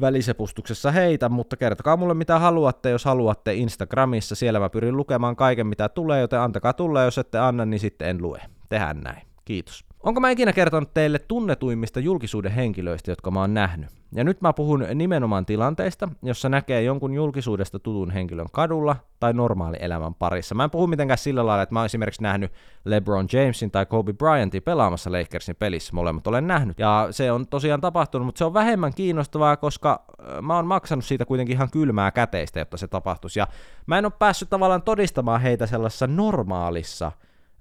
välisepustuksessa 0.00 0.90
heitä, 0.90 1.28
mutta 1.28 1.56
kertokaa 1.56 1.96
mulle 1.96 2.14
mitä 2.14 2.38
haluatte, 2.38 2.90
jos 2.90 3.04
haluatte 3.04 3.54
Instagramissa. 3.54 4.34
Siellä 4.34 4.60
mä 4.60 4.70
pyrin 4.70 4.96
lukemaan 4.96 5.36
kaiken 5.36 5.66
mitä 5.66 5.88
tulee, 5.88 6.20
joten 6.20 6.40
antakaa 6.40 6.72
tulla, 6.72 7.02
jos 7.02 7.18
ette 7.18 7.38
anna, 7.38 7.64
niin 7.64 7.80
sitten 7.80 8.08
en 8.08 8.22
lue. 8.22 8.40
Tehän 8.68 9.00
näin. 9.00 9.22
Kiitos. 9.44 9.84
Onko 10.02 10.20
mä 10.20 10.30
ikinä 10.30 10.52
kertonut 10.52 10.94
teille 10.94 11.18
tunnetuimmista 11.18 12.00
julkisuuden 12.00 12.52
henkilöistä, 12.52 13.10
jotka 13.10 13.30
mä 13.30 13.40
oon 13.40 13.54
nähnyt? 13.54 13.90
Ja 14.14 14.24
nyt 14.24 14.40
mä 14.40 14.52
puhun 14.52 14.86
nimenomaan 14.94 15.46
tilanteista, 15.46 16.08
jossa 16.22 16.48
näkee 16.48 16.82
jonkun 16.82 17.14
julkisuudesta 17.14 17.78
tutun 17.78 18.10
henkilön 18.10 18.46
kadulla 18.52 18.96
tai 19.20 19.32
normaali 19.32 19.76
elämän 19.80 20.14
parissa. 20.14 20.54
Mä 20.54 20.64
en 20.64 20.70
puhu 20.70 20.86
mitenkään 20.86 21.18
sillä 21.18 21.46
lailla, 21.46 21.62
että 21.62 21.72
mä 21.72 21.78
oon 21.78 21.86
esimerkiksi 21.86 22.22
nähnyt 22.22 22.52
LeBron 22.84 23.26
Jamesin 23.32 23.70
tai 23.70 23.86
Kobe 23.86 24.12
Bryantin 24.12 24.62
pelaamassa 24.62 25.12
Lakersin 25.12 25.56
pelissä. 25.56 25.92
Molemmat 25.92 26.26
olen 26.26 26.46
nähnyt. 26.46 26.78
Ja 26.78 27.08
se 27.10 27.32
on 27.32 27.46
tosiaan 27.46 27.80
tapahtunut, 27.80 28.26
mutta 28.26 28.38
se 28.38 28.44
on 28.44 28.54
vähemmän 28.54 28.94
kiinnostavaa, 28.94 29.56
koska 29.56 30.04
mä 30.42 30.56
oon 30.56 30.66
maksanut 30.66 31.04
siitä 31.04 31.24
kuitenkin 31.24 31.56
ihan 31.56 31.70
kylmää 31.70 32.10
käteistä, 32.10 32.58
jotta 32.58 32.76
se 32.76 32.88
tapahtuisi. 32.88 33.38
Ja 33.38 33.46
mä 33.86 33.98
en 33.98 34.04
ole 34.04 34.12
päässyt 34.18 34.50
tavallaan 34.50 34.82
todistamaan 34.82 35.40
heitä 35.40 35.66
sellaisessa 35.66 36.06
normaalissa 36.06 37.12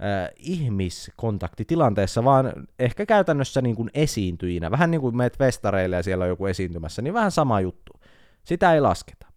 äh, 0.03 0.29
ihmiskontaktitilanteessa, 0.36 2.24
vaan 2.24 2.53
ehkä 2.79 3.05
käytännössä 3.05 3.62
niin 3.62 3.75
kuin 3.75 3.89
esiintyjinä. 3.93 4.72
Vähän 4.72 4.91
niin 4.91 5.01
kuin 5.01 5.17
meet 5.17 5.38
festareille 5.38 5.96
ja 5.96 6.03
siellä 6.03 6.24
on 6.24 6.29
joku 6.29 6.46
esiintymässä, 6.46 7.01
niin 7.01 7.13
vähän 7.13 7.31
sama 7.31 7.62
juttu. 7.62 7.93
Sitä 8.43 8.74
ei 8.74 8.81
lasketa. 8.81 9.27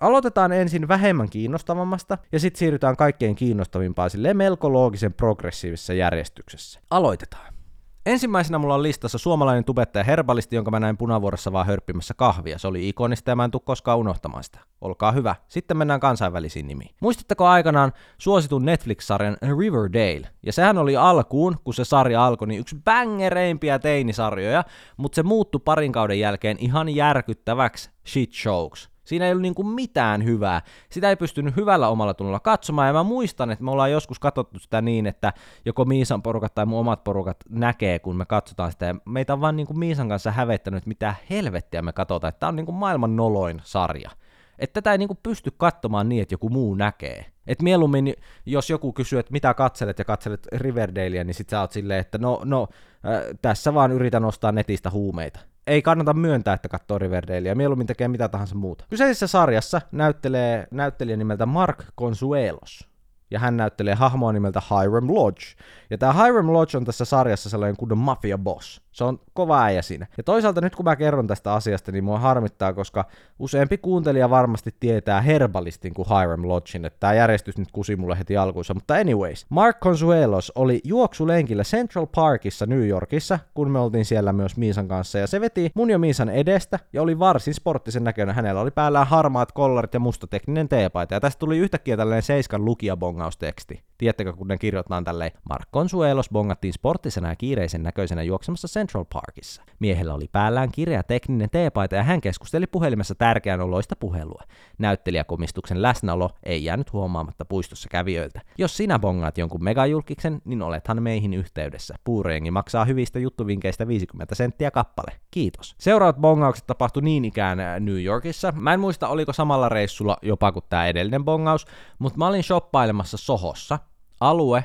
Aloitetaan 0.00 0.52
ensin 0.52 0.88
vähemmän 0.88 1.30
kiinnostavammasta 1.30 2.18
ja 2.32 2.40
sitten 2.40 2.58
siirrytään 2.58 2.96
kaikkein 2.96 3.34
kiinnostavimpaan 3.34 4.10
silleen 4.10 4.36
melko 4.36 4.72
loogisen 4.72 5.12
progressiivisessa 5.12 5.92
järjestyksessä. 5.94 6.80
Aloitetaan. 6.90 7.59
Ensimmäisenä 8.06 8.58
mulla 8.58 8.74
on 8.74 8.82
listassa 8.82 9.18
suomalainen 9.18 9.64
tubettaja 9.64 10.04
Herbalisti, 10.04 10.56
jonka 10.56 10.70
mä 10.70 10.80
näin 10.80 10.96
punavuorossa 10.96 11.52
vaan 11.52 11.66
hörppimässä 11.66 12.14
kahvia. 12.14 12.58
Se 12.58 12.68
oli 12.68 12.88
ikonista 12.88 13.30
ja 13.30 13.36
mä 13.36 13.44
en 13.44 13.50
tuu 13.50 13.60
koskaan 13.60 13.98
unohtamaan 13.98 14.44
sitä. 14.44 14.58
Olkaa 14.80 15.12
hyvä. 15.12 15.36
Sitten 15.48 15.76
mennään 15.76 16.00
kansainvälisiin 16.00 16.66
nimiin. 16.66 16.94
Muistatteko 17.00 17.46
aikanaan 17.46 17.92
suositun 18.18 18.64
Netflix-sarjan 18.64 19.36
Riverdale? 19.58 20.28
Ja 20.42 20.52
sehän 20.52 20.78
oli 20.78 20.96
alkuun, 20.96 21.56
kun 21.64 21.74
se 21.74 21.84
sarja 21.84 22.26
alkoi, 22.26 22.48
niin 22.48 22.60
yksi 22.60 22.76
bängereimpiä 22.84 23.78
teinisarjoja, 23.78 24.64
mutta 24.96 25.16
se 25.16 25.22
muuttui 25.22 25.60
parin 25.64 25.92
kauden 25.92 26.18
jälkeen 26.18 26.56
ihan 26.60 26.88
järkyttäväksi 26.88 27.90
shit 28.06 28.32
showks. 28.32 28.90
Siinä 29.10 29.24
ei 29.24 29.32
ollut 29.32 29.42
niin 29.42 29.54
kuin 29.54 29.68
mitään 29.68 30.24
hyvää. 30.24 30.62
Sitä 30.90 31.08
ei 31.08 31.16
pystynyt 31.16 31.56
hyvällä 31.56 31.88
omalla 31.88 32.14
tunnolla 32.14 32.40
katsomaan, 32.40 32.88
ja 32.88 32.92
mä 32.92 33.02
muistan, 33.02 33.50
että 33.50 33.64
me 33.64 33.70
ollaan 33.70 33.90
joskus 33.90 34.18
katsottu 34.18 34.58
sitä 34.58 34.80
niin, 34.80 35.06
että 35.06 35.32
joko 35.64 35.84
Miisan 35.84 36.22
porukat 36.22 36.54
tai 36.54 36.66
mun 36.66 36.80
omat 36.80 37.04
porukat 37.04 37.36
näkee, 37.48 37.98
kun 37.98 38.16
me 38.16 38.24
katsotaan 38.24 38.72
sitä, 38.72 38.86
ja 38.86 38.94
meitä 39.04 39.32
on 39.32 39.40
vaan 39.40 39.56
niin 39.56 39.66
kuin 39.66 39.78
Miisan 39.78 40.08
kanssa 40.08 40.30
hävettänyt, 40.30 40.78
että 40.78 40.88
mitä 40.88 41.14
helvettiä 41.30 41.82
me 41.82 41.92
katsotaan, 41.92 42.28
että 42.28 42.40
tämä 42.40 42.60
on 42.60 42.66
kuin 42.66 42.76
maailman 42.76 43.16
noloin 43.16 43.60
sarja. 43.64 44.10
Että 44.58 44.82
tätä 44.82 44.92
ei 44.92 44.98
niin 44.98 45.08
kuin 45.08 45.18
pysty 45.22 45.50
katsomaan 45.56 46.08
niin, 46.08 46.22
että 46.22 46.34
joku 46.34 46.48
muu 46.48 46.74
näkee. 46.74 47.26
Et 47.46 47.62
mieluummin, 47.62 48.14
jos 48.46 48.70
joku 48.70 48.92
kysyy, 48.92 49.18
että 49.18 49.32
mitä 49.32 49.54
katselet 49.54 49.98
ja 49.98 50.04
katselet 50.04 50.48
Riverdalea, 50.52 51.24
niin 51.24 51.34
sit 51.34 51.48
sä 51.48 51.60
oot 51.60 51.72
silleen, 51.72 52.00
että 52.00 52.18
no, 52.18 52.40
no 52.44 52.68
äh, 53.06 53.22
tässä 53.42 53.74
vaan 53.74 53.92
yritän 53.92 54.24
ostaa 54.24 54.52
netistä 54.52 54.90
huumeita 54.90 55.40
ei 55.70 55.82
kannata 55.82 56.14
myöntää, 56.14 56.54
että 56.54 56.68
katsoo 56.68 56.98
Riverdalea, 56.98 57.54
mieluummin 57.54 57.86
tekee 57.86 58.08
mitä 58.08 58.28
tahansa 58.28 58.54
muuta. 58.54 58.84
Kyseisessä 58.90 59.26
sarjassa 59.26 59.80
näyttelee 59.92 60.66
näyttelijä 60.70 61.16
nimeltä 61.16 61.46
Mark 61.46 61.84
Consuelos 61.98 62.88
ja 63.30 63.38
hän 63.38 63.56
näyttelee 63.56 63.94
hahmoa 63.94 64.32
nimeltä 64.32 64.62
Hiram 64.70 65.14
Lodge. 65.14 65.42
Ja 65.90 65.98
tämä 65.98 66.12
Hiram 66.12 66.52
Lodge 66.52 66.76
on 66.76 66.84
tässä 66.84 67.04
sarjassa 67.04 67.50
sellainen 67.50 67.76
kuin 67.76 67.98
mafia 67.98 68.38
boss. 68.38 68.80
Se 68.92 69.04
on 69.04 69.20
kova 69.32 69.62
äijä 69.62 69.82
siinä. 69.82 70.06
Ja 70.16 70.22
toisaalta 70.22 70.60
nyt 70.60 70.76
kun 70.76 70.84
mä 70.84 70.96
kerron 70.96 71.26
tästä 71.26 71.54
asiasta, 71.54 71.92
niin 71.92 72.04
mua 72.04 72.18
harmittaa, 72.18 72.72
koska 72.72 73.04
useampi 73.38 73.78
kuuntelija 73.78 74.30
varmasti 74.30 74.74
tietää 74.80 75.20
herbalistin 75.20 75.94
kuin 75.94 76.08
Hiram 76.08 76.48
Lodgein, 76.48 76.84
että 76.84 77.00
tämä 77.00 77.14
järjestys 77.14 77.58
nyt 77.58 77.68
kusi 77.72 77.96
mulle 77.96 78.18
heti 78.18 78.36
alkuissa. 78.36 78.74
Mutta 78.74 78.94
anyways, 78.94 79.46
Mark 79.48 79.80
Consuelos 79.80 80.52
oli 80.54 80.80
juoksulenkillä 80.84 81.62
Central 81.62 82.06
Parkissa 82.06 82.66
New 82.66 82.88
Yorkissa, 82.88 83.38
kun 83.54 83.70
me 83.70 83.78
oltiin 83.78 84.04
siellä 84.04 84.32
myös 84.32 84.56
Miisan 84.56 84.88
kanssa, 84.88 85.18
ja 85.18 85.26
se 85.26 85.40
veti 85.40 85.70
mun 85.74 85.90
ja 85.90 85.98
Miisan 85.98 86.28
edestä, 86.28 86.78
ja 86.92 87.02
oli 87.02 87.18
varsin 87.18 87.54
sporttisen 87.54 88.04
näköinen. 88.04 88.34
Hänellä 88.34 88.60
oli 88.60 88.70
päällään 88.70 89.06
harmaat 89.06 89.52
kollarit 89.52 89.94
ja 89.94 90.00
musta 90.00 90.26
tekninen 90.26 90.68
teepaita, 90.68 91.14
ja 91.14 91.20
tästä 91.20 91.38
tuli 91.38 91.58
yhtäkkiä 91.58 91.96
tällainen 91.96 92.22
seiskan 92.22 92.64
lukijabongausteksti. 92.64 93.89
Tiedättekö, 94.00 94.32
kun 94.32 94.48
ne 94.48 94.58
kirjoitetaan 94.58 95.04
tälleen, 95.04 95.30
Mark 95.48 95.68
Consuelos 95.72 96.30
bongattiin 96.30 96.72
sporttisena 96.72 97.28
ja 97.28 97.36
kiireisen 97.36 97.82
näköisenä 97.82 98.22
juoksemassa 98.22 98.68
Central 98.68 99.04
Parkissa. 99.12 99.62
Miehellä 99.78 100.14
oli 100.14 100.28
päällään 100.32 100.72
kirja 100.72 101.02
tekninen 101.02 101.50
teepaita 101.50 101.96
ja 101.96 102.02
hän 102.02 102.20
keskusteli 102.20 102.66
puhelimessa 102.66 103.14
tärkeän 103.14 103.60
oloista 103.60 103.96
puhelua. 103.96 104.42
Näyttelijäkomistuksen 104.78 105.82
läsnäolo 105.82 106.30
ei 106.42 106.64
jäänyt 106.64 106.92
huomaamatta 106.92 107.44
puistossa 107.44 107.88
kävijöiltä. 107.88 108.40
Jos 108.58 108.76
sinä 108.76 108.98
bongaat 108.98 109.38
jonkun 109.38 109.64
megajulkiksen, 109.64 110.42
niin 110.44 110.62
olethan 110.62 111.02
meihin 111.02 111.34
yhteydessä. 111.34 111.94
Puurojengi 112.04 112.50
maksaa 112.50 112.84
hyvistä 112.84 113.18
juttuvinkeistä 113.18 113.88
50 113.88 114.34
senttiä 114.34 114.70
kappale. 114.70 115.12
Kiitos. 115.30 115.74
Seuraavat 115.78 116.16
bongaukset 116.16 116.66
tapahtui 116.66 117.02
niin 117.02 117.24
ikään 117.24 117.58
New 117.80 118.02
Yorkissa. 118.04 118.52
Mä 118.56 118.74
en 118.74 118.80
muista, 118.80 119.08
oliko 119.08 119.32
samalla 119.32 119.68
reissulla 119.68 120.16
jopa 120.22 120.52
kuin 120.52 120.64
tämä 120.68 120.86
edellinen 120.86 121.24
bongaus, 121.24 121.66
mutta 121.98 122.18
mä 122.18 122.26
olin 122.26 122.42
shoppailemassa 122.42 123.16
Sohossa. 123.16 123.78
Alue 124.20 124.64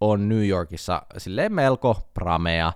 on 0.00 0.28
New 0.28 0.46
Yorkissa 0.48 1.02
silleen 1.18 1.52
melko 1.52 2.08
pramea, 2.14 2.72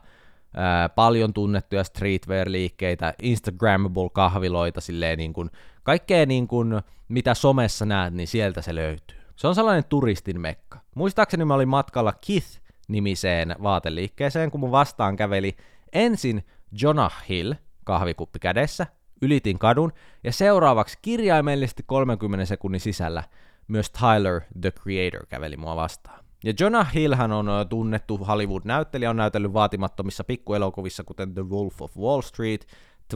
ää, 0.56 0.88
paljon 0.88 1.32
tunnettuja 1.32 1.84
streetwear-liikkeitä, 1.84 3.14
Instagrammable 3.22 4.10
kahviloita, 4.12 4.80
silleen 4.80 5.18
niin 5.18 5.32
kuin, 5.32 5.50
kaikkea 5.82 6.26
niin 6.26 6.48
kuin, 6.48 6.80
mitä 7.08 7.34
somessa 7.34 7.84
näet, 7.84 8.14
niin 8.14 8.28
sieltä 8.28 8.62
se 8.62 8.74
löytyy. 8.74 9.18
Se 9.36 9.48
on 9.48 9.54
sellainen 9.54 9.84
turistin 9.88 10.40
mekka. 10.40 10.78
Muistaakseni 10.94 11.44
mä 11.44 11.54
olin 11.54 11.68
matkalla 11.68 12.12
Kith-nimiseen 12.12 13.56
vaateliikkeeseen, 13.62 14.50
kun 14.50 14.60
mun 14.60 14.70
vastaan 14.70 15.16
käveli 15.16 15.56
ensin 15.92 16.44
Jonah 16.82 17.24
Hill 17.28 17.52
kahvikuppi 17.84 18.38
kädessä, 18.38 18.86
ylitin 19.22 19.58
kadun, 19.58 19.92
ja 20.24 20.32
seuraavaksi 20.32 20.98
kirjaimellisesti 21.02 21.82
30 21.86 22.44
sekunnin 22.44 22.80
sisällä 22.80 23.22
myös 23.68 23.90
Tyler, 23.90 24.40
the 24.60 24.70
Creator, 24.70 25.26
käveli 25.26 25.56
mua 25.56 25.76
vastaan. 25.76 26.24
Ja 26.44 26.52
Jonah 26.60 26.94
Hillhän 26.94 27.32
on 27.32 27.46
tunnettu 27.68 28.18
Hollywood-näyttelijä, 28.18 29.10
on 29.10 29.16
näytellyt 29.16 29.52
vaatimattomissa 29.52 30.24
pikkuelokuvissa, 30.24 31.04
kuten 31.04 31.34
The 31.34 31.42
Wolf 31.42 31.82
of 31.82 31.96
Wall 31.96 32.20
Street, 32.20 32.66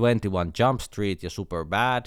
21 0.00 0.62
Jump 0.62 0.81
Street 0.81 1.23
ja 1.23 1.31
Super 1.31 1.64
Bad. 1.64 2.07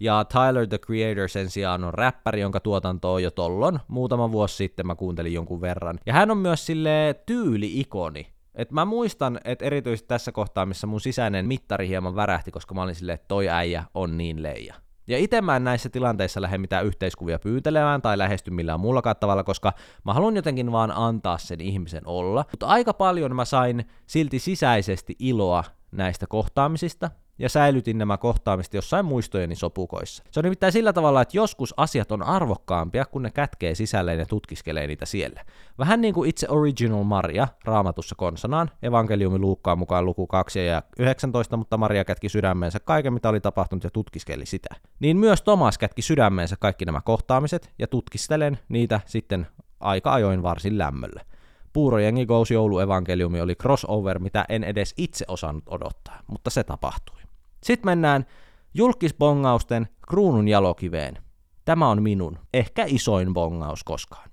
Ja 0.00 0.24
Tyler, 0.24 0.66
the 0.66 0.78
Creator, 0.78 1.28
sen 1.28 1.50
sijaan 1.50 1.84
on 1.84 1.94
räppäri, 1.94 2.40
jonka 2.40 2.60
tuotanto 2.60 3.12
on 3.12 3.22
jo 3.22 3.30
tollon. 3.30 3.80
Muutama 3.88 4.32
vuosi 4.32 4.56
sitten 4.56 4.86
mä 4.86 4.94
kuuntelin 4.94 5.32
jonkun 5.32 5.60
verran. 5.60 5.98
Ja 6.06 6.12
hän 6.12 6.30
on 6.30 6.38
myös 6.38 6.66
sille 6.66 7.20
tyyli-ikoni. 7.26 8.26
Et 8.54 8.72
mä 8.72 8.84
muistan, 8.84 9.40
että 9.44 9.64
erityisesti 9.64 10.08
tässä 10.08 10.32
kohtaa, 10.32 10.66
missä 10.66 10.86
mun 10.86 11.00
sisäinen 11.00 11.46
mittari 11.46 11.88
hieman 11.88 12.16
värähti, 12.16 12.50
koska 12.50 12.74
mä 12.74 12.82
olin 12.82 12.94
silleen, 12.94 13.14
että 13.14 13.28
toi 13.28 13.48
äijä 13.48 13.84
on 13.94 14.16
niin 14.16 14.42
leija. 14.42 14.74
Ja 15.10 15.18
itse 15.18 15.40
mä 15.40 15.56
en 15.56 15.64
näissä 15.64 15.88
tilanteissa 15.88 16.40
lähde 16.40 16.58
mitään 16.58 16.86
yhteiskuvia 16.86 17.38
pyytelemään 17.38 18.02
tai 18.02 18.18
lähesty 18.18 18.50
millään 18.50 18.80
muullakaan 18.80 19.16
tavalla, 19.20 19.44
koska 19.44 19.72
mä 20.04 20.14
haluan 20.14 20.36
jotenkin 20.36 20.72
vaan 20.72 20.92
antaa 20.96 21.38
sen 21.38 21.60
ihmisen 21.60 22.06
olla. 22.06 22.44
Mutta 22.50 22.66
aika 22.66 22.94
paljon 22.94 23.36
mä 23.36 23.44
sain 23.44 23.84
silti 24.06 24.38
sisäisesti 24.38 25.16
iloa 25.18 25.64
näistä 25.92 26.26
kohtaamisista, 26.26 27.10
ja 27.40 27.48
säilytin 27.48 27.98
nämä 27.98 28.18
kohtaamiset 28.18 28.74
jossain 28.74 29.04
muistojeni 29.04 29.54
sopukoissa. 29.54 30.22
Se 30.30 30.40
on 30.40 30.44
nimittäin 30.44 30.72
sillä 30.72 30.92
tavalla, 30.92 31.22
että 31.22 31.36
joskus 31.36 31.74
asiat 31.76 32.12
on 32.12 32.22
arvokkaampia, 32.22 33.04
kun 33.04 33.22
ne 33.22 33.30
kätkee 33.30 33.74
sisälleen 33.74 34.18
ja 34.18 34.26
tutkiskelee 34.26 34.86
niitä 34.86 35.06
siellä. 35.06 35.44
Vähän 35.78 36.00
niin 36.00 36.14
kuin 36.14 36.30
itse 36.30 36.46
Original 36.50 37.04
Maria 37.04 37.48
raamatussa 37.64 38.14
konsanaan, 38.14 38.70
evankeliumi 38.82 39.38
Luukkaan 39.38 39.78
mukaan 39.78 40.04
luku 40.04 40.26
2 40.26 40.66
ja 40.66 40.82
19, 40.98 41.56
mutta 41.56 41.76
Maria 41.76 42.04
kätki 42.04 42.28
sydämeensä 42.28 42.80
kaiken, 42.80 43.12
mitä 43.12 43.28
oli 43.28 43.40
tapahtunut 43.40 43.84
ja 43.84 43.90
tutkiskeli 43.90 44.46
sitä. 44.46 44.74
Niin 45.00 45.16
myös 45.16 45.42
Thomas 45.42 45.78
kätki 45.78 46.02
sydämeensä 46.02 46.56
kaikki 46.56 46.84
nämä 46.84 47.00
kohtaamiset 47.00 47.70
ja 47.78 47.86
tutkistelen 47.86 48.58
niitä 48.68 49.00
sitten 49.06 49.46
aika 49.80 50.12
ajoin 50.12 50.42
varsin 50.42 50.78
lämmöllä. 50.78 51.20
Puurojengi 51.72 52.26
Goes 52.26 52.50
jouluevankeliumi 52.50 53.40
oli 53.40 53.54
crossover, 53.54 54.18
mitä 54.18 54.44
en 54.48 54.64
edes 54.64 54.94
itse 54.96 55.24
osannut 55.28 55.64
odottaa, 55.66 56.20
mutta 56.26 56.50
se 56.50 56.64
tapahtui. 56.64 57.29
Sitten 57.62 57.86
mennään 57.86 58.26
julkisbongausten 58.74 59.88
kruunun 60.08 60.48
jalokiveen. 60.48 61.18
Tämä 61.64 61.88
on 61.88 62.02
minun, 62.02 62.38
ehkä 62.54 62.84
isoin 62.88 63.34
bongaus 63.34 63.84
koskaan. 63.84 64.30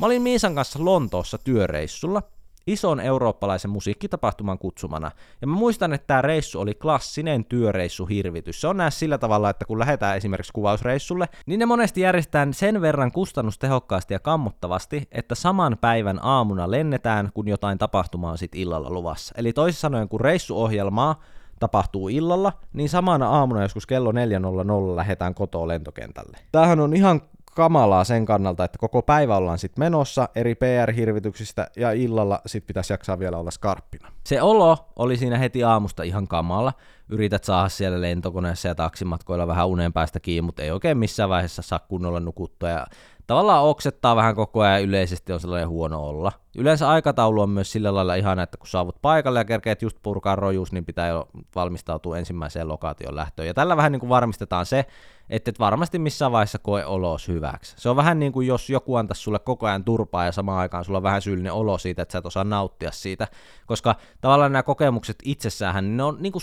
Mä 0.00 0.06
olin 0.06 0.22
Miisan 0.22 0.54
kanssa 0.54 0.84
Lontoossa 0.84 1.38
työreissulla 1.38 2.22
ison 2.66 3.00
eurooppalaisen 3.00 3.70
musiikkitapahtuman 3.70 4.58
kutsumana. 4.58 5.10
Ja 5.40 5.46
mä 5.46 5.56
muistan, 5.56 5.92
että 5.92 6.06
tämä 6.06 6.22
reissu 6.22 6.60
oli 6.60 6.74
klassinen 6.74 7.44
työreissuhirvitys. 7.44 8.60
Se 8.60 8.68
on 8.68 8.76
näin 8.76 8.92
sillä 8.92 9.18
tavalla, 9.18 9.50
että 9.50 9.64
kun 9.64 9.78
lähdetään 9.78 10.16
esimerkiksi 10.16 10.52
kuvausreissulle, 10.52 11.28
niin 11.46 11.60
ne 11.60 11.66
monesti 11.66 12.00
järjestetään 12.00 12.54
sen 12.54 12.80
verran 12.80 13.12
kustannustehokkaasti 13.12 14.14
ja 14.14 14.20
kammottavasti, 14.20 15.08
että 15.12 15.34
saman 15.34 15.78
päivän 15.80 16.18
aamuna 16.22 16.70
lennetään, 16.70 17.30
kun 17.34 17.48
jotain 17.48 17.78
tapahtumaa 17.78 18.30
on 18.30 18.38
sitten 18.38 18.60
illalla 18.60 18.90
luvassa. 18.90 19.34
Eli 19.38 19.52
toisin 19.52 19.80
sanoen, 19.80 20.08
kun 20.08 20.20
reissuohjelmaa 20.20 21.20
tapahtuu 21.60 22.08
illalla, 22.08 22.52
niin 22.72 22.88
samana 22.88 23.28
aamuna 23.28 23.62
joskus 23.62 23.86
kello 23.86 24.12
4.00 24.12 24.96
lähdetään 24.96 25.34
kotoa 25.34 25.68
lentokentälle. 25.68 26.38
Tämähän 26.52 26.80
on 26.80 26.94
ihan 26.94 27.22
kamalaa 27.56 28.04
sen 28.04 28.26
kannalta, 28.26 28.64
että 28.64 28.78
koko 28.78 29.02
päivä 29.02 29.36
ollaan 29.36 29.58
sitten 29.58 29.84
menossa 29.84 30.28
eri 30.34 30.54
PR-hirvityksistä 30.54 31.70
ja 31.76 31.92
illalla 31.92 32.40
sitten 32.46 32.66
pitäisi 32.66 32.92
jaksaa 32.92 33.18
vielä 33.18 33.38
olla 33.38 33.50
skarppina. 33.50 34.12
Se 34.24 34.42
olo 34.42 34.88
oli 34.96 35.16
siinä 35.16 35.38
heti 35.38 35.64
aamusta 35.64 36.02
ihan 36.02 36.28
kamala. 36.28 36.72
Yrität 37.08 37.44
saada 37.44 37.68
siellä 37.68 38.00
lentokoneessa 38.00 38.68
ja 38.68 38.74
taksimatkoilla 38.74 39.46
vähän 39.46 39.68
unen 39.68 39.92
päästä 39.92 40.20
kiinni, 40.20 40.46
mutta 40.46 40.62
ei 40.62 40.70
oikein 40.70 40.98
missään 40.98 41.30
vaiheessa 41.30 41.62
saa 41.62 41.78
kunnolla 41.78 42.20
nukuttua 42.20 42.68
ja 42.68 42.86
tavallaan 43.26 43.64
oksettaa 43.64 44.16
vähän 44.16 44.34
koko 44.34 44.60
ajan 44.60 44.82
yleisesti 44.82 45.32
on 45.32 45.40
sellainen 45.40 45.68
huono 45.68 46.00
olla. 46.00 46.32
Yleensä 46.58 46.88
aikataulu 46.88 47.40
on 47.40 47.50
myös 47.50 47.72
sillä 47.72 47.94
lailla 47.94 48.14
ihana, 48.14 48.42
että 48.42 48.56
kun 48.56 48.66
saavut 48.66 48.96
paikalle 49.02 49.38
ja 49.38 49.44
kerkeet 49.44 49.82
just 49.82 49.98
purkaa 50.02 50.36
rojuus, 50.36 50.72
niin 50.72 50.84
pitää 50.84 51.08
jo 51.08 51.28
valmistautua 51.54 52.18
ensimmäiseen 52.18 52.68
lokaation 52.68 53.16
lähtöön. 53.16 53.48
Ja 53.48 53.54
tällä 53.54 53.76
vähän 53.76 53.92
niin 53.92 54.00
kuin 54.00 54.10
varmistetaan 54.10 54.66
se, 54.66 54.86
että 55.30 55.50
et 55.50 55.58
varmasti 55.58 55.98
missään 55.98 56.32
vaiheessa 56.32 56.58
koe 56.58 56.84
olos 56.84 57.28
hyväksi. 57.28 57.74
Se 57.78 57.88
on 57.88 57.96
vähän 57.96 58.18
niin 58.18 58.32
kuin 58.32 58.46
jos 58.46 58.70
joku 58.70 58.96
antaisi 58.96 59.22
sulle 59.22 59.38
koko 59.38 59.66
ajan 59.66 59.84
turpaa 59.84 60.24
ja 60.24 60.32
samaan 60.32 60.58
aikaan 60.58 60.84
sulla 60.84 60.96
on 60.96 61.02
vähän 61.02 61.22
syyllinen 61.22 61.52
olo 61.52 61.78
siitä, 61.78 62.02
että 62.02 62.12
sä 62.12 62.18
et 62.18 62.26
osaa 62.26 62.44
nauttia 62.44 62.92
siitä, 62.92 63.28
koska 63.66 63.94
tavallaan 64.20 64.52
nämä 64.52 64.62
kokemukset 64.62 65.16
itsessään, 65.24 65.96
ne 65.96 66.02
on 66.02 66.16
niin 66.20 66.32
kuin 66.32 66.42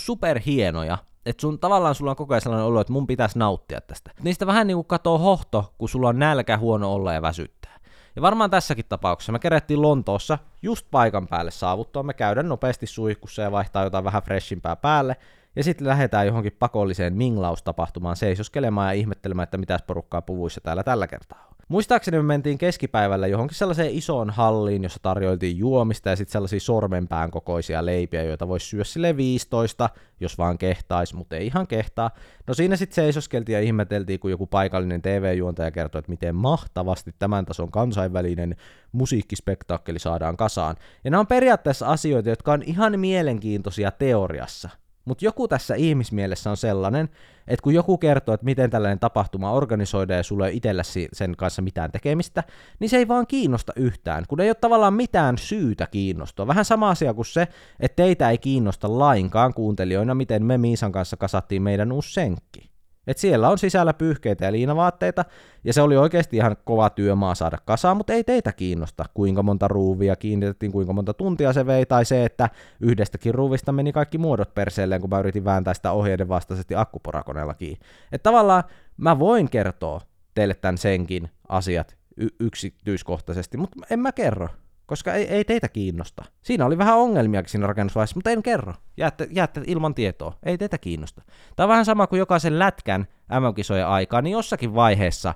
superhienoja, 0.54 0.98
että 1.26 1.40
sun 1.40 1.58
tavallaan 1.58 1.94
sulla 1.94 2.10
on 2.10 2.16
koko 2.16 2.34
ajan 2.34 2.40
sellainen 2.40 2.66
olo, 2.66 2.80
että 2.80 2.92
mun 2.92 3.06
pitäisi 3.06 3.38
nauttia 3.38 3.80
tästä. 3.80 4.10
Niistä 4.22 4.46
vähän 4.46 4.66
niin 4.66 4.76
kuin 4.76 4.86
katoo 4.86 5.18
hohto, 5.18 5.72
kun 5.78 5.88
sulla 5.88 6.08
on 6.08 6.18
nälkä 6.18 6.58
huono 6.58 6.94
olla 6.94 7.12
ja 7.12 7.22
väsyttää. 7.22 7.78
Ja 8.16 8.22
varmaan 8.22 8.50
tässäkin 8.50 8.84
tapauksessa 8.88 9.32
me 9.32 9.38
kerättiin 9.38 9.82
Lontoossa 9.82 10.38
just 10.62 10.86
paikan 10.90 11.28
päälle 11.28 11.50
saavuttua, 11.50 12.02
me 12.02 12.14
käydään 12.14 12.48
nopeasti 12.48 12.86
suihkussa 12.86 13.42
ja 13.42 13.52
vaihtaa 13.52 13.84
jotain 13.84 14.04
vähän 14.04 14.22
freshimpää 14.22 14.76
päälle, 14.76 15.16
ja 15.56 15.64
sitten 15.64 15.88
lähdetään 15.88 16.26
johonkin 16.26 16.56
pakolliseen 16.58 17.16
minglaustapahtumaan 17.16 18.16
seisoskelemaan 18.16 18.88
ja 18.88 19.00
ihmettelemään, 19.00 19.44
että 19.44 19.58
mitäs 19.58 19.82
porukkaa 19.82 20.22
puvuissa 20.22 20.60
täällä 20.60 20.82
tällä 20.82 21.06
kertaa 21.06 21.46
on. 21.50 21.54
Muistaakseni 21.68 22.16
me 22.16 22.22
mentiin 22.22 22.58
keskipäivällä 22.58 23.26
johonkin 23.26 23.58
sellaiseen 23.58 23.90
isoon 23.90 24.30
halliin, 24.30 24.82
jossa 24.82 24.98
tarjoiltiin 25.02 25.58
juomista 25.58 26.08
ja 26.08 26.16
sitten 26.16 26.32
sellaisia 26.32 26.60
sormenpään 26.60 27.30
kokoisia 27.30 27.86
leipiä, 27.86 28.22
joita 28.22 28.48
voisi 28.48 28.66
syödä 28.66 28.84
sille 28.84 29.16
15, 29.16 29.90
jos 30.20 30.38
vaan 30.38 30.58
kehtais, 30.58 31.14
mutta 31.14 31.36
ei 31.36 31.46
ihan 31.46 31.66
kehtaa. 31.66 32.10
No 32.46 32.54
siinä 32.54 32.76
sitten 32.76 32.94
seisoskeltiin 32.94 33.54
ja 33.54 33.60
ihmeteltiin, 33.60 34.20
kun 34.20 34.30
joku 34.30 34.46
paikallinen 34.46 35.02
TV-juontaja 35.02 35.70
kertoi, 35.70 35.98
että 35.98 36.10
miten 36.10 36.34
mahtavasti 36.34 37.14
tämän 37.18 37.44
tason 37.44 37.70
kansainvälinen 37.70 38.56
musiikkispektaakkeli 38.92 39.98
saadaan 39.98 40.36
kasaan. 40.36 40.76
Ja 41.04 41.10
nämä 41.10 41.20
on 41.20 41.26
periaatteessa 41.26 41.86
asioita, 41.86 42.28
jotka 42.28 42.52
on 42.52 42.62
ihan 42.62 43.00
mielenkiintoisia 43.00 43.90
teoriassa, 43.90 44.70
mutta 45.04 45.24
joku 45.24 45.48
tässä 45.48 45.74
ihmismielessä 45.74 46.50
on 46.50 46.56
sellainen, 46.56 47.08
että 47.48 47.62
kun 47.62 47.74
joku 47.74 47.98
kertoo, 47.98 48.34
että 48.34 48.44
miten 48.44 48.70
tällainen 48.70 48.98
tapahtuma 48.98 49.52
organisoidaan 49.52 50.16
ja 50.16 50.22
sulla 50.22 50.48
ei 50.48 50.56
itsellä 50.56 50.82
sen 51.12 51.36
kanssa 51.36 51.62
mitään 51.62 51.92
tekemistä, 51.92 52.44
niin 52.78 52.88
se 52.90 52.96
ei 52.96 53.08
vaan 53.08 53.26
kiinnosta 53.26 53.72
yhtään, 53.76 54.24
kun 54.28 54.40
ei 54.40 54.48
ole 54.48 54.54
tavallaan 54.54 54.94
mitään 54.94 55.38
syytä 55.38 55.86
kiinnostua. 55.86 56.46
Vähän 56.46 56.64
sama 56.64 56.90
asia 56.90 57.14
kuin 57.14 57.26
se, 57.26 57.48
että 57.80 57.96
teitä 57.96 58.30
ei 58.30 58.38
kiinnosta 58.38 58.98
lainkaan 58.98 59.54
kuuntelijoina, 59.54 60.14
miten 60.14 60.44
me 60.44 60.58
Miisan 60.58 60.92
kanssa 60.92 61.16
kasattiin 61.16 61.62
meidän 61.62 61.92
uusi 61.92 62.12
senkki. 62.12 62.73
Et 63.06 63.18
siellä 63.18 63.48
on 63.48 63.58
sisällä 63.58 63.94
pyyhkeitä 63.94 64.44
ja 64.44 64.52
liinavaatteita, 64.52 65.24
ja 65.64 65.72
se 65.72 65.82
oli 65.82 65.96
oikeasti 65.96 66.36
ihan 66.36 66.56
kova 66.64 66.90
työmaa 66.90 67.34
saada 67.34 67.58
kasaan, 67.64 67.96
mutta 67.96 68.12
ei 68.12 68.24
teitä 68.24 68.52
kiinnosta, 68.52 69.04
kuinka 69.14 69.42
monta 69.42 69.68
ruuvia 69.68 70.16
kiinnitettiin, 70.16 70.72
kuinka 70.72 70.92
monta 70.92 71.14
tuntia 71.14 71.52
se 71.52 71.66
vei, 71.66 71.86
tai 71.86 72.04
se, 72.04 72.24
että 72.24 72.50
yhdestäkin 72.80 73.34
ruuvista 73.34 73.72
meni 73.72 73.92
kaikki 73.92 74.18
muodot 74.18 74.54
perseelleen, 74.54 75.00
kun 75.00 75.10
mä 75.10 75.18
yritin 75.18 75.44
vääntää 75.44 75.74
sitä 75.74 75.92
ohjeiden 75.92 76.28
vastaisesti 76.28 76.74
akkuporakoneella 76.74 77.54
kiinni. 77.54 77.86
Et 78.12 78.22
tavallaan 78.22 78.64
mä 78.96 79.18
voin 79.18 79.50
kertoa 79.50 80.00
teille 80.34 80.54
tämän 80.54 80.78
senkin 80.78 81.30
asiat 81.48 81.96
y- 82.16 82.36
yksityiskohtaisesti, 82.40 83.56
mutta 83.56 83.86
en 83.90 84.00
mä 84.00 84.12
kerro. 84.12 84.48
Koska 84.86 85.14
ei, 85.14 85.28
ei 85.28 85.44
teitä 85.44 85.68
kiinnosta. 85.68 86.24
Siinä 86.42 86.66
oli 86.66 86.78
vähän 86.78 86.96
ongelmiakin 86.96 87.50
siinä 87.50 87.66
rakennusvaiheessa, 87.66 88.16
mutta 88.16 88.30
en 88.30 88.42
kerro. 88.42 88.74
Jäätte, 88.96 89.28
jäätte 89.30 89.62
ilman 89.66 89.94
tietoa. 89.94 90.38
Ei 90.42 90.58
teitä 90.58 90.78
kiinnosta. 90.78 91.22
Tämä 91.56 91.64
on 91.64 91.68
vähän 91.68 91.84
sama 91.84 92.06
kuin 92.06 92.18
jokaisen 92.18 92.58
lätkän 92.58 93.06
MM-kisojen 93.30 93.86
aikaa, 93.86 94.22
niin 94.22 94.32
jossakin 94.32 94.74
vaiheessa 94.74 95.34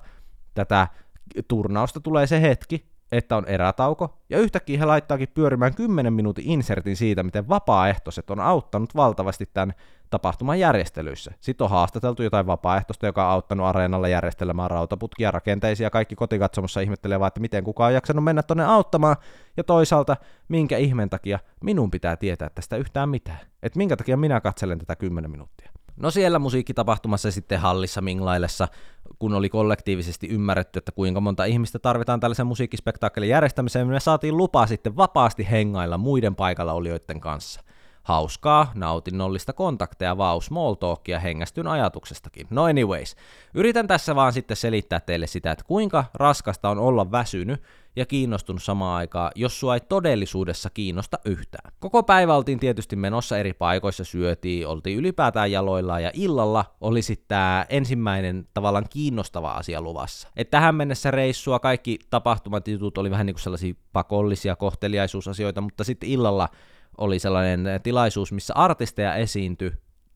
tätä 0.53 0.87
turnausta 1.47 1.99
tulee 1.99 2.27
se 2.27 2.41
hetki, 2.41 2.85
että 3.11 3.37
on 3.37 3.45
erätauko, 3.45 4.17
ja 4.29 4.39
yhtäkkiä 4.39 4.79
he 4.79 4.85
laittaakin 4.85 5.29
pyörimään 5.33 5.75
10 5.75 6.13
minuutin 6.13 6.45
insertin 6.47 6.95
siitä, 6.95 7.23
miten 7.23 7.49
vapaaehtoiset 7.49 8.29
on 8.29 8.39
auttanut 8.39 8.95
valtavasti 8.95 9.49
tämän 9.53 9.73
tapahtuman 10.09 10.59
järjestelyissä. 10.59 11.31
Sitten 11.39 11.65
on 11.65 11.71
haastateltu 11.71 12.23
jotain 12.23 12.47
vapaaehtoista, 12.47 13.05
joka 13.05 13.25
on 13.25 13.31
auttanut 13.31 13.67
areenalla 13.67 14.07
järjestelemään 14.07 14.71
rautaputkia 14.71 15.31
rakenteisia. 15.31 15.89
Kaikki 15.89 16.15
kotikatsomossa 16.15 16.81
ihmettelee 16.81 17.19
vaan, 17.19 17.27
että 17.27 17.39
miten 17.39 17.63
kukaan 17.63 17.87
on 17.87 17.93
jaksanut 17.93 18.23
mennä 18.23 18.43
tonne 18.43 18.65
auttamaan. 18.65 19.15
Ja 19.57 19.63
toisaalta, 19.63 20.17
minkä 20.47 20.77
ihmen 20.77 21.09
takia 21.09 21.39
minun 21.63 21.91
pitää 21.91 22.17
tietää 22.17 22.49
tästä 22.49 22.77
yhtään 22.77 23.09
mitään. 23.09 23.39
Että 23.63 23.77
minkä 23.77 23.97
takia 23.97 24.17
minä 24.17 24.41
katselen 24.41 24.79
tätä 24.79 24.95
10 24.95 25.31
minuuttia. 25.31 25.71
No 25.97 26.11
siellä 26.11 26.39
musiikkitapahtumassa 26.39 27.31
sitten 27.31 27.59
hallissa 27.59 28.01
Minglailessa, 28.01 28.67
kun 29.19 29.33
oli 29.33 29.49
kollektiivisesti 29.49 30.27
ymmärretty, 30.27 30.79
että 30.79 30.91
kuinka 30.91 31.21
monta 31.21 31.45
ihmistä 31.45 31.79
tarvitaan 31.79 32.19
tällaisen 32.19 32.47
musiikkispektaakkelin 32.47 33.29
järjestämiseen, 33.29 33.87
me 33.87 33.99
saatiin 33.99 34.37
lupa 34.37 34.67
sitten 34.67 34.97
vapaasti 34.97 35.47
hengailla 35.51 35.97
muiden 35.97 36.35
paikalla 36.35 36.73
olijoiden 36.73 37.19
kanssa 37.19 37.61
hauskaa, 38.03 38.71
nautinnollista 38.75 39.53
kontakteja, 39.53 40.17
vau, 40.17 40.41
small 40.41 40.73
talkia 40.73 41.19
hengästyn 41.19 41.67
ajatuksestakin. 41.67 42.47
No 42.49 42.63
anyways, 42.63 43.15
yritän 43.53 43.87
tässä 43.87 44.15
vaan 44.15 44.33
sitten 44.33 44.57
selittää 44.57 44.99
teille 44.99 45.27
sitä, 45.27 45.51
että 45.51 45.63
kuinka 45.67 46.05
raskasta 46.13 46.69
on 46.69 46.79
olla 46.79 47.11
väsynyt 47.11 47.63
ja 47.95 48.05
kiinnostunut 48.05 48.63
samaan 48.63 48.97
aikaan, 48.97 49.31
jos 49.35 49.59
sua 49.59 49.73
ei 49.73 49.79
todellisuudessa 49.79 50.69
kiinnosta 50.69 51.19
yhtään. 51.25 51.71
Koko 51.79 52.03
päivä 52.03 52.35
oltiin 52.35 52.59
tietysti 52.59 52.95
menossa 52.95 53.37
eri 53.37 53.53
paikoissa, 53.53 54.03
syötiin, 54.03 54.67
oltiin 54.67 54.97
ylipäätään 54.97 55.51
jaloilla 55.51 55.99
ja 55.99 56.11
illalla 56.13 56.65
oli 56.81 57.01
sitten 57.01 57.27
tämä 57.27 57.65
ensimmäinen 57.69 58.47
tavallaan 58.53 58.85
kiinnostava 58.89 59.51
asia 59.51 59.81
luvassa. 59.81 60.27
Et 60.35 60.49
tähän 60.49 60.75
mennessä 60.75 61.11
reissua 61.11 61.59
kaikki 61.59 61.99
tapahtumat 62.09 62.67
jutut 62.67 62.97
oli 62.97 63.11
vähän 63.11 63.25
niin 63.25 63.33
kuin 63.33 63.43
sellaisia 63.43 63.73
pakollisia 63.93 64.55
kohteliaisuusasioita, 64.55 65.61
mutta 65.61 65.83
sitten 65.83 66.09
illalla 66.09 66.49
oli 66.99 67.19
sellainen 67.19 67.65
tilaisuus, 67.83 68.31
missä 68.31 68.53
artisteja 68.53 69.15
esiintyi 69.15 69.71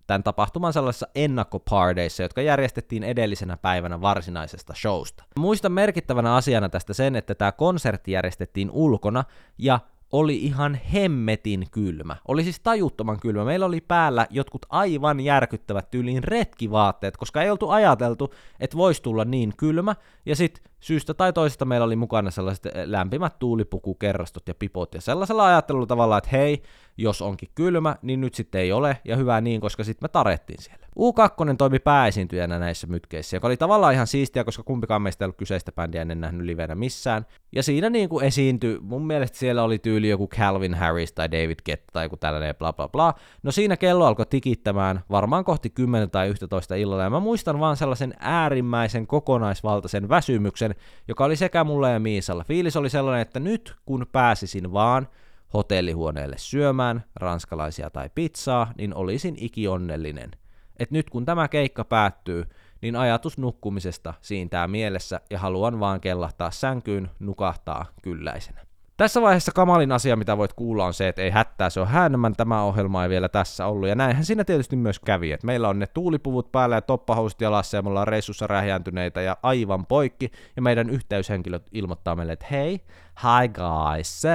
tämän 0.08 0.24
tapahtuman 0.24 0.74
sellaisissa 0.74 1.08
ennakkopardeissa, 1.16 2.24
jotka 2.24 2.42
järjestettiin 2.42 3.04
edellisenä 3.04 3.58
päivänä 3.58 4.02
varsinaisesta 4.02 4.74
showsta. 4.74 5.24
Muistan 5.40 5.72
merkittävänä 5.72 6.36
asiana 6.36 6.70
tästä 6.70 6.94
sen, 6.94 7.16
että 7.16 7.36
tämä 7.36 7.52
konsertti 7.52 8.12
järjestettiin 8.12 8.72
ulkona 8.72 9.24
ja 9.58 9.80
oli 10.14 10.36
ihan 10.36 10.76
hemmetin 10.94 11.66
kylmä. 11.72 12.16
Oli 12.28 12.44
siis 12.44 12.60
tajuttoman 12.60 13.20
kylmä. 13.20 13.46
Meillä 13.46 13.66
oli 13.66 13.82
päällä 13.82 14.28
jotkut 14.30 14.66
aivan 14.70 15.20
järkyttävät 15.20 15.92
tyyliin 15.92 16.24
retkivaatteet, 16.24 17.18
koska 17.18 17.42
ei 17.42 17.50
oltu 17.50 17.70
ajateltu, 17.70 18.34
että 18.60 18.78
voisi 18.78 19.02
tulla 19.02 19.26
niin 19.26 19.54
kylmä. 19.58 19.96
Ja 20.26 20.36
sitten 20.36 20.64
syystä 20.80 21.14
tai 21.14 21.34
toisesta 21.34 21.66
meillä 21.66 21.86
oli 21.86 21.96
mukana 21.96 22.32
sellaiset 22.32 22.68
lämpimät 22.86 23.40
tuulipukukerrastot 23.40 24.48
ja 24.48 24.56
pipot 24.56 24.94
ja 24.94 25.02
sellaisella 25.02 25.46
ajattelulla 25.46 25.86
tavalla, 25.88 26.18
että 26.18 26.30
hei, 26.32 26.64
jos 26.98 27.22
onkin 27.22 27.50
kylmä, 27.56 27.96
niin 28.02 28.22
nyt 28.22 28.34
sitten 28.34 28.62
ei 28.62 28.72
ole, 28.72 28.98
ja 29.06 29.16
hyvä 29.16 29.42
niin, 29.42 29.62
koska 29.62 29.84
sitten 29.84 30.06
me 30.06 30.10
tarettiin 30.10 30.62
siellä. 30.62 30.83
U2 31.00 31.56
toimi 31.58 31.80
pääesiintyjänä 31.80 32.60
näissä 32.60 32.88
mytkeissä, 32.88 33.38
joka 33.38 33.48
oli 33.48 33.58
tavallaan 33.58 33.94
ihan 33.94 34.08
siistiä, 34.08 34.44
koska 34.44 34.64
kumpikaan 34.64 35.02
meistä 35.02 35.24
ei 35.24 35.26
ollut 35.26 35.38
kyseistä 35.38 35.72
bändiä 35.72 36.02
ennen 36.02 36.22
nähnyt 36.22 36.46
livenä 36.46 36.76
missään. 36.76 37.26
Ja 37.56 37.64
siinä 37.64 37.90
niin 37.90 38.10
kuin 38.10 38.26
esiintyi, 38.26 38.80
mun 38.82 39.08
mielestä 39.08 39.38
siellä 39.38 39.64
oli 39.64 39.80
tyyli 39.80 40.10
joku 40.10 40.28
Calvin 40.28 40.74
Harris 40.74 41.14
tai 41.14 41.32
David 41.32 41.60
Guetta 41.66 41.92
tai 41.94 42.06
joku 42.06 42.18
tällainen 42.18 42.56
bla 42.56 42.74
bla 42.74 42.88
bla. 42.88 43.14
No 43.44 43.52
siinä 43.52 43.78
kello 43.78 44.06
alkoi 44.06 44.26
tikittämään 44.26 45.04
varmaan 45.12 45.44
kohti 45.44 45.70
10 45.70 46.10
tai 46.10 46.30
11 46.30 46.76
illalla, 46.76 47.04
ja 47.04 47.10
mä 47.10 47.20
muistan 47.20 47.60
vaan 47.60 47.78
sellaisen 47.78 48.14
äärimmäisen 48.20 49.08
kokonaisvaltaisen 49.08 50.10
väsymyksen, 50.10 50.76
joka 51.08 51.26
oli 51.26 51.36
sekä 51.36 51.64
mulle 51.64 51.92
ja 51.92 52.00
Miisalla. 52.00 52.44
Fiilis 52.44 52.76
oli 52.76 52.90
sellainen, 52.90 53.22
että 53.22 53.40
nyt 53.40 53.76
kun 53.86 54.06
pääsisin 54.12 54.74
vaan 54.74 55.08
hotellihuoneelle 55.54 56.36
syömään 56.38 57.04
ranskalaisia 57.16 57.90
tai 57.90 58.10
pizzaa, 58.16 58.72
niin 58.78 58.96
olisin 58.96 59.36
ikionnellinen. 59.38 60.32
Et 60.80 60.92
nyt 60.92 61.10
kun 61.10 61.26
tämä 61.26 61.48
keikka 61.48 61.84
päättyy, 61.84 62.46
niin 62.82 62.96
ajatus 62.96 63.38
nukkumisesta 63.38 64.14
siintää 64.22 64.68
mielessä 64.68 65.22
ja 65.30 65.40
haluan 65.40 65.80
vaan 65.80 66.02
kellahtaa 66.02 66.52
sänkyyn, 66.52 67.10
nukahtaa 67.20 67.86
kylläisenä. 68.02 68.62
Tässä 68.98 69.22
vaiheessa 69.22 69.52
kamalin 69.52 69.92
asia, 69.92 70.16
mitä 70.16 70.38
voit 70.38 70.54
kuulla, 70.54 70.86
on 70.86 70.94
se, 70.94 71.08
että 71.08 71.22
ei 71.22 71.30
hättää, 71.30 71.70
se 71.70 71.80
on 71.80 71.88
häännömän, 71.88 72.36
tämä 72.36 72.64
ohjelma 72.64 73.04
ei 73.04 73.10
vielä 73.10 73.30
tässä 73.30 73.66
ollut. 73.66 73.90
Ja 73.90 73.96
näinhän 73.96 74.26
siinä 74.26 74.44
tietysti 74.44 74.76
myös 74.76 75.00
kävi, 75.00 75.32
että 75.32 75.48
meillä 75.48 75.70
on 75.70 75.80
ne 75.80 75.88
tuulipuvut 75.88 76.52
päällä 76.52 76.76
ja 76.76 76.82
toppahousut 76.82 77.42
jalassa 77.42 77.78
ja 77.78 77.82
me 77.82 77.90
ollaan 77.90 78.08
reissussa 78.08 78.48
rähjääntyneitä 78.48 79.22
ja 79.22 79.38
aivan 79.44 79.86
poikki. 79.86 80.32
Ja 80.56 80.62
meidän 80.62 80.90
yhteyshenkilöt 80.90 81.70
ilmoittaa 81.72 82.16
meille, 82.16 82.34
että 82.34 82.46
hei, 82.52 82.82
hi 83.24 83.50
guys, 83.50 84.22
so 84.22 84.30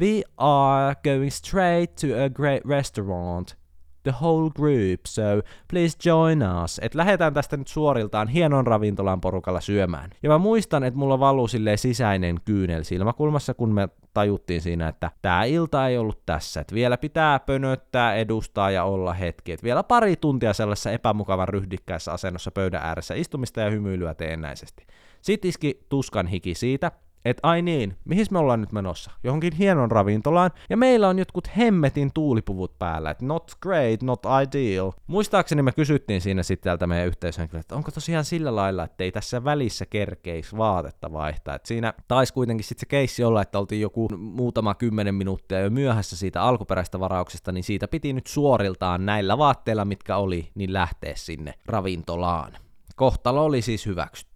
we 0.00 0.22
are 0.36 0.96
going 1.04 1.30
straight 1.30 1.96
to 1.96 2.06
a 2.24 2.30
great 2.30 2.64
restaurant 2.64 3.61
the 4.02 4.14
whole 4.20 4.50
group, 4.50 5.00
so 5.06 5.22
please 5.70 5.96
join 6.04 6.42
us. 6.64 6.80
Et 6.82 6.94
lähdetään 6.94 7.34
tästä 7.34 7.56
nyt 7.56 7.68
suoriltaan 7.68 8.28
hienon 8.28 8.66
ravintolan 8.66 9.20
porukalla 9.20 9.60
syömään. 9.60 10.10
Ja 10.22 10.28
mä 10.28 10.38
muistan, 10.38 10.84
että 10.84 10.98
mulla 10.98 11.20
valuu 11.20 11.48
silleen 11.48 11.78
sisäinen 11.78 12.38
kyynel 12.44 12.82
silmäkulmassa, 12.82 13.54
kun 13.54 13.74
me 13.74 13.88
tajuttiin 14.14 14.60
siinä, 14.60 14.88
että 14.88 15.10
tämä 15.22 15.44
ilta 15.44 15.88
ei 15.88 15.98
ollut 15.98 16.26
tässä, 16.26 16.60
että 16.60 16.74
vielä 16.74 16.96
pitää 16.98 17.38
pönöttää, 17.38 18.14
edustaa 18.14 18.70
ja 18.70 18.84
olla 18.84 19.12
hetki, 19.12 19.52
että 19.52 19.64
vielä 19.64 19.82
pari 19.82 20.16
tuntia 20.16 20.52
sellaisessa 20.52 20.90
epämukavan 20.90 21.48
ryhdikkäessä 21.48 22.12
asennossa 22.12 22.50
pöydän 22.50 22.82
ääressä 22.82 23.14
istumista 23.14 23.60
ja 23.60 23.70
hymyilyä 23.70 24.14
teennäisesti. 24.14 24.86
Sitten 25.20 25.48
iski 25.48 25.86
tuskan 25.88 26.26
hiki 26.26 26.54
siitä, 26.54 26.92
että 27.24 27.48
ai 27.48 27.62
niin, 27.62 27.96
mihin 28.04 28.26
me 28.30 28.38
ollaan 28.38 28.60
nyt 28.60 28.72
menossa? 28.72 29.10
Johonkin 29.24 29.52
hienon 29.52 29.90
ravintolaan, 29.90 30.50
ja 30.70 30.76
meillä 30.76 31.08
on 31.08 31.18
jotkut 31.18 31.56
hemmetin 31.56 32.10
tuulipuvut 32.14 32.78
päällä, 32.78 33.10
että 33.10 33.24
not 33.24 33.52
great, 33.60 34.02
not 34.02 34.22
ideal. 34.42 34.92
Muistaakseni 35.06 35.62
me 35.62 35.72
kysyttiin 35.72 36.20
siinä 36.20 36.42
sitten 36.42 36.64
täältä 36.64 36.86
meidän 36.86 37.06
yhteishenkilöä, 37.06 37.60
että 37.60 37.74
onko 37.74 37.90
tosiaan 37.90 38.24
sillä 38.24 38.56
lailla, 38.56 38.84
että 38.84 39.04
ei 39.04 39.12
tässä 39.12 39.44
välissä 39.44 39.86
kerkeisi 39.86 40.56
vaatetta 40.56 41.12
vaihtaa. 41.12 41.54
Et 41.54 41.66
siinä 41.66 41.94
taisi 42.08 42.32
kuitenkin 42.34 42.64
sitten 42.64 42.80
se 42.80 42.86
keissi 42.86 43.24
olla, 43.24 43.42
että 43.42 43.58
oltiin 43.58 43.80
joku 43.80 44.08
muutama 44.18 44.74
kymmenen 44.74 45.14
minuuttia 45.14 45.60
jo 45.60 45.70
myöhässä 45.70 46.16
siitä 46.16 46.42
alkuperäistä 46.42 47.00
varauksesta, 47.00 47.52
niin 47.52 47.64
siitä 47.64 47.88
piti 47.88 48.12
nyt 48.12 48.26
suoriltaan 48.26 49.06
näillä 49.06 49.38
vaatteilla, 49.38 49.84
mitkä 49.84 50.16
oli, 50.16 50.50
niin 50.54 50.72
lähteä 50.72 51.12
sinne 51.16 51.54
ravintolaan. 51.66 52.52
Kohtalo 52.96 53.44
oli 53.44 53.62
siis 53.62 53.86
hyväksyttävä. 53.86 54.31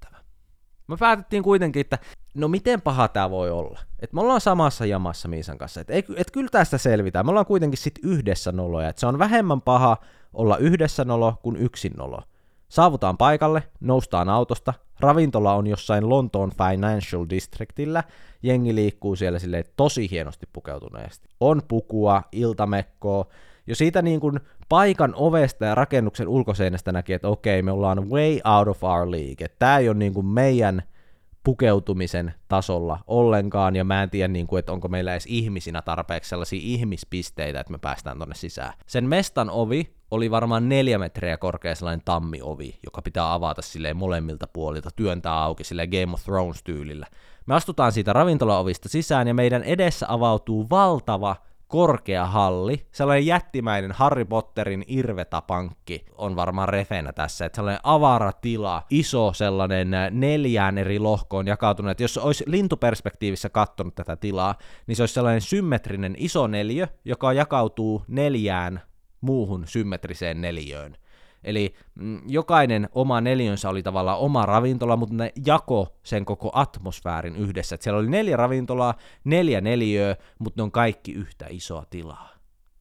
Me 0.86 0.96
päätettiin 0.96 1.42
kuitenkin, 1.42 1.80
että 1.80 1.98
no 2.34 2.48
miten 2.48 2.82
paha 2.82 3.08
tämä 3.08 3.30
voi 3.30 3.50
olla? 3.50 3.80
Et 4.00 4.12
me 4.12 4.20
ollaan 4.20 4.40
samassa 4.40 4.86
jamassa 4.86 5.28
Miisan 5.28 5.58
kanssa, 5.58 5.80
et, 5.80 6.06
et 6.16 6.30
kyllä 6.30 6.48
tästä 6.52 6.78
selvitään. 6.78 7.26
Me 7.26 7.30
ollaan 7.30 7.46
kuitenkin 7.46 7.78
sit 7.78 7.98
yhdessä 8.02 8.52
noloja, 8.52 8.88
että 8.88 9.00
se 9.00 9.06
on 9.06 9.18
vähemmän 9.18 9.60
paha 9.60 9.96
olla 10.34 10.56
yhdessä 10.56 11.04
nolo 11.04 11.34
kuin 11.42 11.56
yksin 11.56 11.92
nolo. 11.96 12.22
Saavutaan 12.68 13.18
paikalle, 13.18 13.62
noustaan 13.80 14.28
autosta, 14.28 14.74
ravintola 15.00 15.54
on 15.54 15.66
jossain 15.66 16.08
Lontoon 16.08 16.50
Financial 16.50 17.26
Districtillä, 17.30 18.04
jengi 18.42 18.74
liikkuu 18.74 19.16
siellä 19.16 19.38
silleen 19.38 19.64
tosi 19.76 20.10
hienosti 20.10 20.46
pukeutuneesti. 20.52 21.28
On 21.40 21.62
pukua, 21.68 22.22
iltamekkoa, 22.32 23.26
jo 23.66 23.74
siitä 23.74 24.02
niin 24.02 24.20
kuin 24.20 24.40
paikan 24.68 25.12
ovesta 25.16 25.64
ja 25.64 25.74
rakennuksen 25.74 26.28
ulkoseinästä 26.28 26.92
näki, 26.92 27.12
että 27.12 27.28
okei, 27.28 27.62
me 27.62 27.72
ollaan 27.72 28.10
way 28.10 28.38
out 28.44 28.68
of 28.68 28.84
our 28.84 29.10
league, 29.10 29.48
tämä 29.58 29.78
ei 29.78 29.88
ole 29.88 29.98
niin 29.98 30.14
kuin 30.14 30.26
meidän– 30.26 30.82
pukeutumisen 31.46 32.34
tasolla 32.48 32.98
ollenkaan, 33.06 33.76
ja 33.76 33.84
mä 33.84 34.02
en 34.02 34.10
tiedä, 34.10 34.28
niin 34.28 34.46
kuin, 34.46 34.58
että 34.58 34.72
onko 34.72 34.88
meillä 34.88 35.12
edes 35.12 35.26
ihmisinä 35.26 35.82
tarpeeksi 35.82 36.28
sellaisia 36.28 36.60
ihmispisteitä, 36.62 37.60
että 37.60 37.72
me 37.72 37.78
päästään 37.78 38.18
tonne 38.18 38.34
sisään. 38.34 38.72
Sen 38.86 39.04
mestan 39.08 39.50
ovi 39.50 39.94
oli 40.10 40.30
varmaan 40.30 40.68
neljä 40.68 40.98
metriä 40.98 41.36
korkea 41.36 41.74
sellainen 41.74 42.04
tammiovi, 42.04 42.78
joka 42.84 43.02
pitää 43.02 43.34
avata 43.34 43.62
silleen 43.62 43.96
molemmilta 43.96 44.46
puolilta, 44.52 44.90
työntää 44.96 45.42
auki 45.42 45.64
silleen 45.64 45.88
Game 45.88 46.12
of 46.12 46.24
Thrones 46.24 46.62
tyylillä. 46.62 47.06
Me 47.46 47.54
astutaan 47.54 47.92
siitä 47.92 48.12
ravintolaovista 48.12 48.88
sisään 48.88 49.28
ja 49.28 49.34
meidän 49.34 49.62
edessä 49.62 50.06
avautuu 50.08 50.66
valtava 50.70 51.36
korkea 51.68 52.26
halli, 52.26 52.86
sellainen 52.92 53.26
jättimäinen 53.26 53.92
Harry 53.92 54.24
Potterin 54.24 54.84
irvetapankki 54.86 56.04
on 56.14 56.36
varmaan 56.36 56.68
refenä 56.68 57.12
tässä, 57.12 57.46
että 57.46 57.56
sellainen 57.56 57.80
avaratila, 57.82 58.82
iso 58.90 59.32
sellainen 59.32 59.90
neljään 60.10 60.78
eri 60.78 60.98
lohkoon 60.98 61.46
jakautunut, 61.46 61.90
että 61.90 62.04
jos 62.04 62.18
olisi 62.18 62.44
lintuperspektiivissä 62.46 63.48
katsonut 63.48 63.94
tätä 63.94 64.16
tilaa, 64.16 64.54
niin 64.86 64.96
se 64.96 65.02
olisi 65.02 65.14
sellainen 65.14 65.40
symmetrinen 65.40 66.14
iso 66.18 66.46
neljö, 66.46 66.88
joka 67.04 67.32
jakautuu 67.32 68.02
neljään 68.08 68.80
muuhun 69.20 69.66
symmetriseen 69.66 70.40
neljöön. 70.40 70.96
Eli 71.46 71.74
mm, 71.94 72.20
jokainen 72.26 72.88
oma 72.92 73.20
neliönsä 73.20 73.68
oli 73.68 73.82
tavallaan 73.82 74.18
oma 74.18 74.46
ravintola, 74.46 74.96
mutta 74.96 75.14
ne 75.14 75.32
jako 75.46 75.96
sen 76.02 76.24
koko 76.24 76.50
atmosfäärin 76.52 77.36
yhdessä. 77.36 77.74
Et 77.74 77.82
siellä 77.82 77.98
oli 77.98 78.10
neljä 78.10 78.36
ravintolaa, 78.36 78.94
neljä 79.24 79.60
neliöä, 79.60 80.16
mutta 80.38 80.58
ne 80.58 80.62
on 80.62 80.72
kaikki 80.72 81.12
yhtä 81.12 81.46
isoa 81.50 81.84
tilaa. 81.90 82.28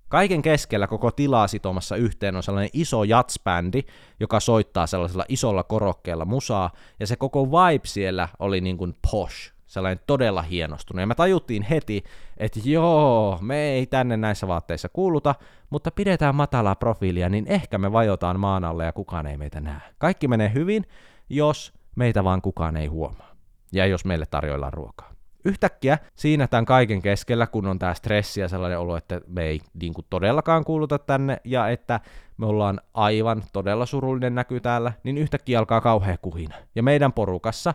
Kaiken 0.10 0.41
keskellä 0.41 0.88
koko 0.88 1.12
tilaa 1.12 1.47
sitomassa 1.47 1.95
yhteen 1.95 2.36
on 2.36 2.43
sellainen 2.43 2.69
iso 2.73 3.04
jatsbändi, 3.04 3.82
joka 4.19 4.39
soittaa 4.39 4.88
sellaisella 4.88 5.25
isolla 5.30 5.63
korokkeella 5.63 6.25
musaa, 6.25 6.71
ja 6.99 7.08
se 7.08 7.15
koko 7.15 7.47
vibe 7.51 7.88
siellä 7.88 8.30
oli 8.39 8.62
niin 8.62 8.78
kuin 8.78 8.93
posh, 9.12 9.55
sellainen 9.67 10.04
todella 10.08 10.41
hienostunut. 10.41 10.99
Ja 10.99 11.08
me 11.08 11.15
tajuttiin 11.15 11.63
heti, 11.63 12.04
että 12.38 12.60
joo, 12.63 13.38
me 13.41 13.58
ei 13.58 13.86
tänne 13.86 14.17
näissä 14.17 14.47
vaatteissa 14.47 14.89
kuuluta, 14.89 15.36
mutta 15.69 15.91
pidetään 15.91 16.36
matalaa 16.36 16.75
profiilia, 16.75 17.30
niin 17.30 17.45
ehkä 17.47 17.78
me 17.78 17.91
vajotaan 17.91 18.39
maan 18.39 18.63
alle 18.63 18.86
ja 18.86 18.93
kukaan 18.93 19.28
ei 19.28 19.38
meitä 19.38 19.62
näe. 19.62 19.82
Kaikki 19.97 20.28
menee 20.28 20.51
hyvin, 20.54 20.86
jos 21.30 21.73
meitä 21.95 22.23
vaan 22.23 22.41
kukaan 22.41 22.78
ei 22.78 22.88
huomaa. 22.88 23.36
Ja 23.73 23.86
jos 23.86 24.06
meille 24.06 24.25
tarjoillaan 24.25 24.73
ruokaa. 24.73 25.15
Yhtäkkiä 25.45 25.97
siinä 26.15 26.47
tämän 26.47 26.65
kaiken 26.65 27.01
keskellä, 27.01 27.47
kun 27.47 27.65
on 27.65 27.80
tämä 27.80 27.93
stressi 27.93 28.41
ja 28.41 28.47
sellainen 28.47 28.80
olo, 28.80 28.97
että 28.97 29.21
me 29.28 29.43
ei 29.43 29.60
niin 29.82 29.93
kuin 29.93 30.06
todellakaan 30.10 30.65
kuuluta 30.65 30.99
tänne 30.99 31.38
ja 31.43 31.69
että 31.69 31.99
me 32.38 32.45
ollaan 32.45 32.82
aivan 32.93 33.43
todella 33.54 33.86
surullinen 33.86 34.36
näky 34.36 34.60
täällä, 34.60 34.93
niin 35.04 35.17
yhtäkkiä 35.17 35.60
alkaa 35.60 35.82
kauhea 35.82 36.17
kuhina. 36.21 36.56
Ja 36.75 36.84
meidän 36.84 37.13
porukassa 37.13 37.73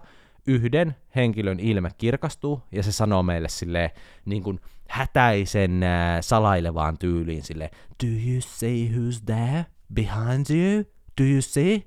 yhden 0.50 0.94
henkilön 1.16 1.60
ilme 1.60 1.90
kirkastuu 1.98 2.62
ja 2.72 2.82
se 2.82 2.92
sanoo 2.92 3.22
meille 3.22 3.48
silleen 3.48 3.90
niin 4.24 4.42
kuin 4.42 4.60
hätäisen 4.88 5.82
äh, 5.82 6.18
salailevaan 6.20 6.98
tyyliin 6.98 7.42
sille 7.42 7.70
Do 8.04 8.06
you 8.30 8.40
see 8.40 8.88
who's 8.88 9.24
there? 9.26 9.66
Behind 9.94 10.46
you? 10.50 10.84
Do 11.20 11.24
you 11.24 11.42
see? 11.42 11.82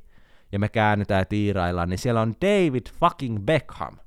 Ja 0.51 0.59
me 0.59 0.69
käännytään 0.69 1.25
ja 1.67 1.85
niin 1.85 1.97
siellä 1.97 2.21
on 2.21 2.35
David 2.41 2.85
fucking 2.99 3.45
Beckham. 3.45 3.97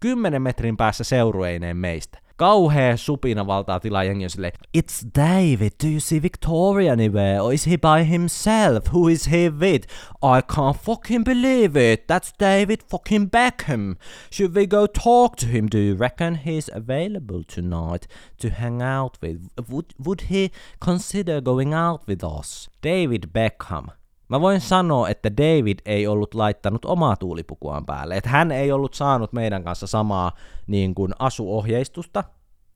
Kymmenen 0.00 0.42
metrin 0.42 0.76
päässä 0.76 1.04
seurueineen 1.04 1.76
meistä. 1.76 2.18
Kauhea 2.36 2.96
supina 2.96 3.44
valtaa 3.44 3.80
tilaa 3.80 4.04
jengi 4.04 4.24
on 4.24 4.30
silleen, 4.30 4.52
It's 4.72 5.02
David, 5.14 5.78
do 5.78 5.88
you 5.88 6.00
see 6.00 6.18
Victoria 6.18 6.92
anywhere? 6.92 7.40
Or 7.40 7.54
is 7.54 7.64
he 7.64 7.76
by 7.76 8.04
himself? 8.04 8.88
Who 8.88 9.08
is 9.08 9.24
he 9.24 9.48
with? 9.48 9.86
I 10.22 10.42
can't 10.42 10.76
fucking 10.76 11.24
believe 11.24 11.76
it, 11.76 12.06
that's 12.06 12.32
David 12.38 12.82
fucking 12.82 13.30
Beckham. 13.30 13.96
Should 14.30 14.54
we 14.54 14.66
go 14.66 14.86
talk 14.86 15.36
to 15.36 15.46
him? 15.46 15.66
Do 15.66 15.78
you 15.78 15.94
reckon 15.94 16.34
he's 16.34 16.68
available 16.72 17.42
tonight 17.42 18.06
to 18.38 18.50
hang 18.50 18.82
out 18.82 19.16
with? 19.22 19.48
Would, 19.70 19.94
would 19.98 20.20
he 20.22 20.50
consider 20.78 21.40
going 21.40 21.72
out 21.72 22.06
with 22.06 22.22
us? 22.22 22.68
David 22.82 23.30
Beckham. 23.32 23.88
Mä 24.28 24.40
voin 24.40 24.60
sanoa, 24.60 25.08
että 25.08 25.36
David 25.36 25.78
ei 25.84 26.06
ollut 26.06 26.34
laittanut 26.34 26.84
omaa 26.84 27.16
tuulipukuaan 27.16 27.86
päälle. 27.86 28.16
Että 28.16 28.30
hän 28.30 28.52
ei 28.52 28.72
ollut 28.72 28.94
saanut 28.94 29.32
meidän 29.32 29.64
kanssa 29.64 29.86
samaa 29.86 30.32
niin 30.66 30.94
kuin 30.94 31.12
asuohjeistusta, 31.18 32.24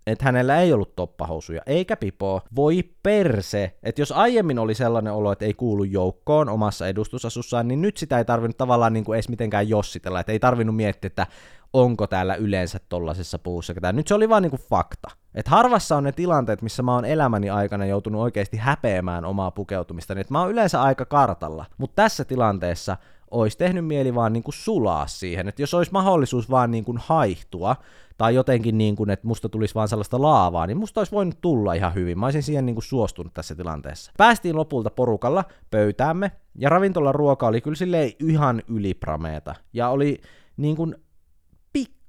että 0.06 0.24
hänellä 0.24 0.60
ei 0.60 0.72
ollut 0.72 0.96
toppahousuja 0.96 1.62
eikä 1.66 1.96
pipoa. 1.96 2.40
Voi 2.56 2.82
perse, 3.02 3.78
että 3.82 4.00
jos 4.00 4.12
aiemmin 4.12 4.58
oli 4.58 4.74
sellainen 4.74 5.12
olo, 5.12 5.32
että 5.32 5.44
ei 5.44 5.54
kuulu 5.54 5.84
joukkoon 5.84 6.48
omassa 6.48 6.88
edustusasussaan, 6.88 7.68
niin 7.68 7.82
nyt 7.82 7.96
sitä 7.96 8.18
ei 8.18 8.24
tarvinnut 8.24 8.56
tavallaan 8.56 8.92
niin 8.92 9.04
kuin 9.04 9.16
edes 9.16 9.28
mitenkään 9.28 9.68
jossitella, 9.68 10.20
että 10.20 10.32
ei 10.32 10.38
tarvinnut 10.38 10.76
miettiä, 10.76 11.06
että 11.06 11.26
onko 11.72 12.06
täällä 12.06 12.34
yleensä 12.34 12.80
tollasessa 12.88 13.38
puussa 13.38 13.74
ketään. 13.74 13.96
Nyt 13.96 14.08
se 14.08 14.14
oli 14.14 14.28
vaan 14.28 14.42
niinku 14.42 14.58
fakta. 14.70 15.19
Et 15.34 15.48
harvassa 15.48 15.96
on 15.96 16.04
ne 16.04 16.12
tilanteet, 16.12 16.62
missä 16.62 16.82
mä 16.82 16.94
oon 16.94 17.04
elämäni 17.04 17.50
aikana 17.50 17.86
joutunut 17.86 18.22
oikeasti 18.22 18.56
häpeämään 18.56 19.24
omaa 19.24 19.50
pukeutumista, 19.50 20.14
niin 20.14 20.26
mä 20.28 20.40
oon 20.40 20.50
yleensä 20.50 20.82
aika 20.82 21.04
kartalla. 21.04 21.66
Mutta 21.78 22.02
tässä 22.02 22.24
tilanteessa 22.24 22.96
olisi 23.30 23.58
tehnyt 23.58 23.86
mieli 23.86 24.14
vaan 24.14 24.32
niinku 24.32 24.52
sulaa 24.52 25.06
siihen, 25.06 25.48
että 25.48 25.62
jos 25.62 25.74
olisi 25.74 25.92
mahdollisuus 25.92 26.50
vaan 26.50 26.70
niinku 26.70 26.94
haihtua, 26.98 27.76
tai 28.18 28.34
jotenkin 28.34 28.78
niin 28.78 28.96
kuin, 28.96 29.10
että 29.10 29.26
musta 29.26 29.48
tulisi 29.48 29.74
vaan 29.74 29.88
sellaista 29.88 30.22
laavaa, 30.22 30.66
niin 30.66 30.76
musta 30.76 31.00
olisi 31.00 31.12
voinut 31.12 31.40
tulla 31.40 31.74
ihan 31.74 31.94
hyvin. 31.94 32.18
Mä 32.18 32.26
olisin 32.26 32.42
siihen 32.42 32.66
niin 32.66 32.74
kuin 32.74 32.84
suostunut 32.84 33.34
tässä 33.34 33.54
tilanteessa. 33.54 34.12
Päästiin 34.16 34.56
lopulta 34.56 34.90
porukalla 34.90 35.44
pöytäämme, 35.70 36.32
ja 36.58 36.68
ravintolan 36.68 37.14
ruoka 37.14 37.46
oli 37.46 37.60
kyllä 37.60 37.76
silleen 37.76 38.12
ihan 38.18 38.62
yliprameeta. 38.68 39.54
Ja 39.72 39.88
oli 39.88 40.20
niin 40.56 40.76
kuin 40.76 40.94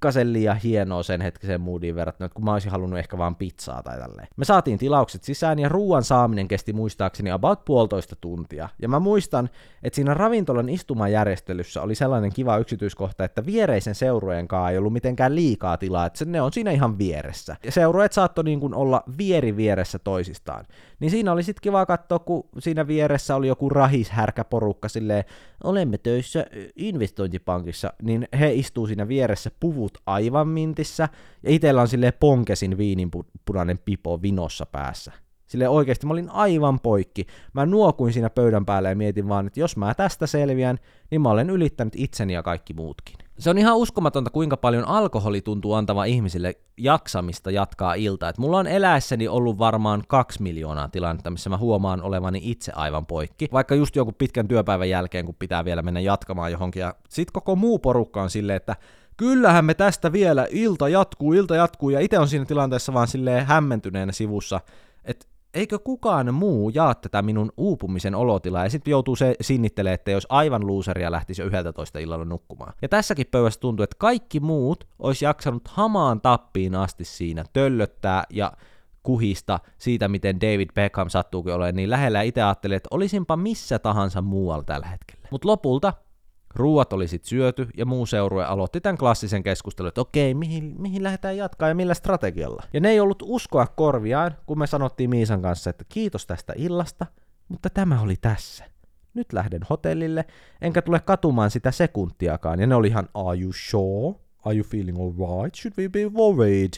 pikkasen 0.02 0.32
liian 0.32 0.56
hienoa 0.56 1.02
sen 1.02 1.20
hetkisen 1.20 1.60
moodiin 1.60 1.94
verrattuna, 1.94 2.26
että 2.26 2.34
kun 2.34 2.44
mä 2.44 2.52
olisin 2.52 2.70
halunnut 2.70 2.98
ehkä 2.98 3.18
vaan 3.18 3.36
pizzaa 3.36 3.82
tai 3.82 3.98
tälleen. 3.98 4.28
Me 4.36 4.44
saatiin 4.44 4.78
tilaukset 4.78 5.24
sisään 5.24 5.58
ja 5.58 5.68
ruoan 5.68 6.04
saaminen 6.04 6.48
kesti 6.48 6.72
muistaakseni 6.72 7.30
about 7.30 7.64
puolitoista 7.64 8.16
tuntia. 8.16 8.68
Ja 8.82 8.88
mä 8.88 9.00
muistan, 9.00 9.50
että 9.82 9.94
siinä 9.94 10.14
ravintolan 10.14 10.68
istumajärjestelyssä 10.68 11.82
oli 11.82 11.94
sellainen 11.94 12.32
kiva 12.32 12.58
yksityiskohta, 12.58 13.24
että 13.24 13.46
viereisen 13.46 13.94
seurueen 13.94 14.48
kanssa 14.48 14.70
ei 14.70 14.78
ollut 14.78 14.92
mitenkään 14.92 15.34
liikaa 15.34 15.76
tilaa, 15.76 16.06
että 16.06 16.24
ne 16.24 16.42
on 16.42 16.52
siinä 16.52 16.70
ihan 16.70 16.98
vieressä. 16.98 17.56
Ja 17.64 17.72
seurueet 17.72 18.12
saattoi 18.12 18.44
niin 18.44 18.60
kuin 18.60 18.74
olla 18.74 19.02
vieri 19.18 19.56
vieressä 19.56 19.98
toisistaan. 19.98 20.64
Niin 21.00 21.10
siinä 21.10 21.32
oli 21.32 21.42
sitten 21.42 21.62
kiva 21.62 21.86
katsoa, 21.86 22.18
kun 22.18 22.48
siinä 22.58 22.86
vieressä 22.86 23.36
oli 23.36 23.48
joku 23.48 23.68
rahishärkä 23.68 24.44
porukka 24.44 24.88
silleen, 24.88 25.24
olemme 25.64 25.98
töissä 25.98 26.46
investointipankissa, 26.76 27.92
niin 28.02 28.28
he 28.38 28.52
istuu 28.52 28.86
siinä 28.86 29.08
vieressä 29.08 29.50
puvut 29.60 29.91
aivan 30.06 30.48
mintissä, 30.48 31.08
ja 31.42 31.50
itsellä 31.50 31.80
on 31.80 31.88
silleen 31.88 32.12
ponkesin 32.20 32.78
viininpunainen 32.78 33.78
pipo 33.84 34.22
vinossa 34.22 34.66
päässä. 34.66 35.12
Sille 35.46 35.68
oikeasti 35.68 36.06
mä 36.06 36.12
olin 36.12 36.30
aivan 36.30 36.80
poikki. 36.80 37.26
Mä 37.52 37.66
nuokuin 37.66 38.12
siinä 38.12 38.30
pöydän 38.30 38.66
päällä 38.66 38.88
ja 38.88 38.96
mietin 38.96 39.28
vaan, 39.28 39.46
että 39.46 39.60
jos 39.60 39.76
mä 39.76 39.94
tästä 39.94 40.26
selviän, 40.26 40.78
niin 41.10 41.20
mä 41.20 41.30
olen 41.30 41.50
ylittänyt 41.50 41.94
itseni 41.96 42.32
ja 42.32 42.42
kaikki 42.42 42.74
muutkin. 42.74 43.16
Se 43.38 43.50
on 43.50 43.58
ihan 43.58 43.76
uskomatonta, 43.76 44.30
kuinka 44.30 44.56
paljon 44.56 44.88
alkoholi 44.88 45.40
tuntuu 45.40 45.74
antava 45.74 46.04
ihmisille 46.04 46.54
jaksamista 46.78 47.50
jatkaa 47.50 47.94
iltaa. 47.94 48.28
Et 48.28 48.38
mulla 48.38 48.58
on 48.58 48.66
eläessäni 48.66 49.28
ollut 49.28 49.58
varmaan 49.58 50.02
kaksi 50.08 50.42
miljoonaa 50.42 50.88
tilannetta, 50.88 51.30
missä 51.30 51.50
mä 51.50 51.56
huomaan 51.56 52.02
olevani 52.02 52.40
itse 52.42 52.72
aivan 52.74 53.06
poikki. 53.06 53.48
Vaikka 53.52 53.74
just 53.74 53.96
joku 53.96 54.12
pitkän 54.12 54.48
työpäivän 54.48 54.88
jälkeen, 54.90 55.26
kun 55.26 55.34
pitää 55.38 55.64
vielä 55.64 55.82
mennä 55.82 56.00
jatkamaan 56.00 56.52
johonkin. 56.52 56.80
Ja 56.80 56.94
sit 57.08 57.30
koko 57.30 57.56
muu 57.56 57.78
porukka 57.78 58.22
on 58.22 58.30
silleen, 58.30 58.56
että 58.56 58.76
kyllähän 59.16 59.64
me 59.64 59.74
tästä 59.74 60.12
vielä, 60.12 60.46
ilta 60.50 60.88
jatkuu, 60.88 61.32
ilta 61.32 61.56
jatkuu, 61.56 61.90
ja 61.90 62.00
itse 62.00 62.18
on 62.18 62.28
siinä 62.28 62.44
tilanteessa 62.44 62.94
vaan 62.94 63.08
silleen 63.08 63.46
hämmentyneenä 63.46 64.12
sivussa, 64.12 64.60
että 65.04 65.26
eikö 65.54 65.78
kukaan 65.78 66.34
muu 66.34 66.70
jaa 66.74 66.94
tätä 66.94 67.22
minun 67.22 67.52
uupumisen 67.56 68.14
olotilaa, 68.14 68.64
ja 68.64 68.70
sitten 68.70 68.90
joutuu 68.90 69.16
se 69.16 69.34
sinnittelee, 69.40 69.92
että 69.92 70.10
jos 70.10 70.26
aivan 70.28 70.66
luuseria 70.66 71.10
lähtisi 71.10 71.42
jo 71.42 71.46
11 71.46 71.98
illalla 71.98 72.24
nukkumaan. 72.24 72.72
Ja 72.82 72.88
tässäkin 72.88 73.26
pöydässä 73.30 73.60
tuntuu, 73.60 73.84
että 73.84 73.96
kaikki 73.98 74.40
muut 74.40 74.88
olisi 74.98 75.24
jaksanut 75.24 75.68
hamaan 75.68 76.20
tappiin 76.20 76.74
asti 76.74 77.04
siinä 77.04 77.44
töllöttää 77.52 78.24
ja 78.30 78.52
kuhista 79.02 79.60
siitä, 79.78 80.08
miten 80.08 80.40
David 80.40 80.68
Beckham 80.74 81.08
sattuukin 81.08 81.54
olemaan 81.54 81.76
niin 81.76 81.90
lähellä, 81.90 82.18
ja 82.18 82.22
itse 82.22 82.42
ajattelin, 82.42 82.76
että 82.76 82.88
olisinpa 82.90 83.36
missä 83.36 83.78
tahansa 83.78 84.22
muualla 84.22 84.64
tällä 84.64 84.86
hetkellä. 84.86 85.28
Mutta 85.30 85.48
lopulta 85.48 85.92
Ruuat 86.54 86.92
oli 86.92 87.08
sitten 87.08 87.28
syöty 87.28 87.68
ja 87.76 87.86
muu 87.86 88.06
seurue 88.06 88.44
aloitti 88.44 88.80
tämän 88.80 88.98
klassisen 88.98 89.42
keskustelun, 89.42 89.88
että 89.88 90.00
okei, 90.00 90.34
mihin, 90.34 90.74
mihin 90.78 91.02
lähdetään 91.02 91.36
jatkaa 91.36 91.68
ja 91.68 91.74
millä 91.74 91.94
strategialla. 91.94 92.62
Ja 92.72 92.80
ne 92.80 92.90
ei 92.90 93.00
ollut 93.00 93.22
uskoa 93.26 93.66
korviaan, 93.66 94.36
kun 94.46 94.58
me 94.58 94.66
sanottiin 94.66 95.10
Miisan 95.10 95.42
kanssa, 95.42 95.70
että 95.70 95.84
kiitos 95.88 96.26
tästä 96.26 96.52
illasta, 96.56 97.06
mutta 97.48 97.70
tämä 97.70 98.00
oli 98.00 98.16
tässä. 98.20 98.64
Nyt 99.14 99.32
lähden 99.32 99.60
hotellille, 99.70 100.24
enkä 100.60 100.82
tule 100.82 101.00
katumaan 101.00 101.50
sitä 101.50 101.70
sekuntiakaan. 101.70 102.60
Ja 102.60 102.66
ne 102.66 102.74
oli 102.74 102.88
ihan, 102.88 103.08
are 103.14 103.40
you 103.40 103.52
sure? 103.52 104.18
Are 104.44 104.56
you 104.56 104.64
feeling 104.64 104.98
alright? 104.98 105.54
Should 105.54 105.74
we 105.78 105.88
be 105.88 106.06
worried? 106.06 106.70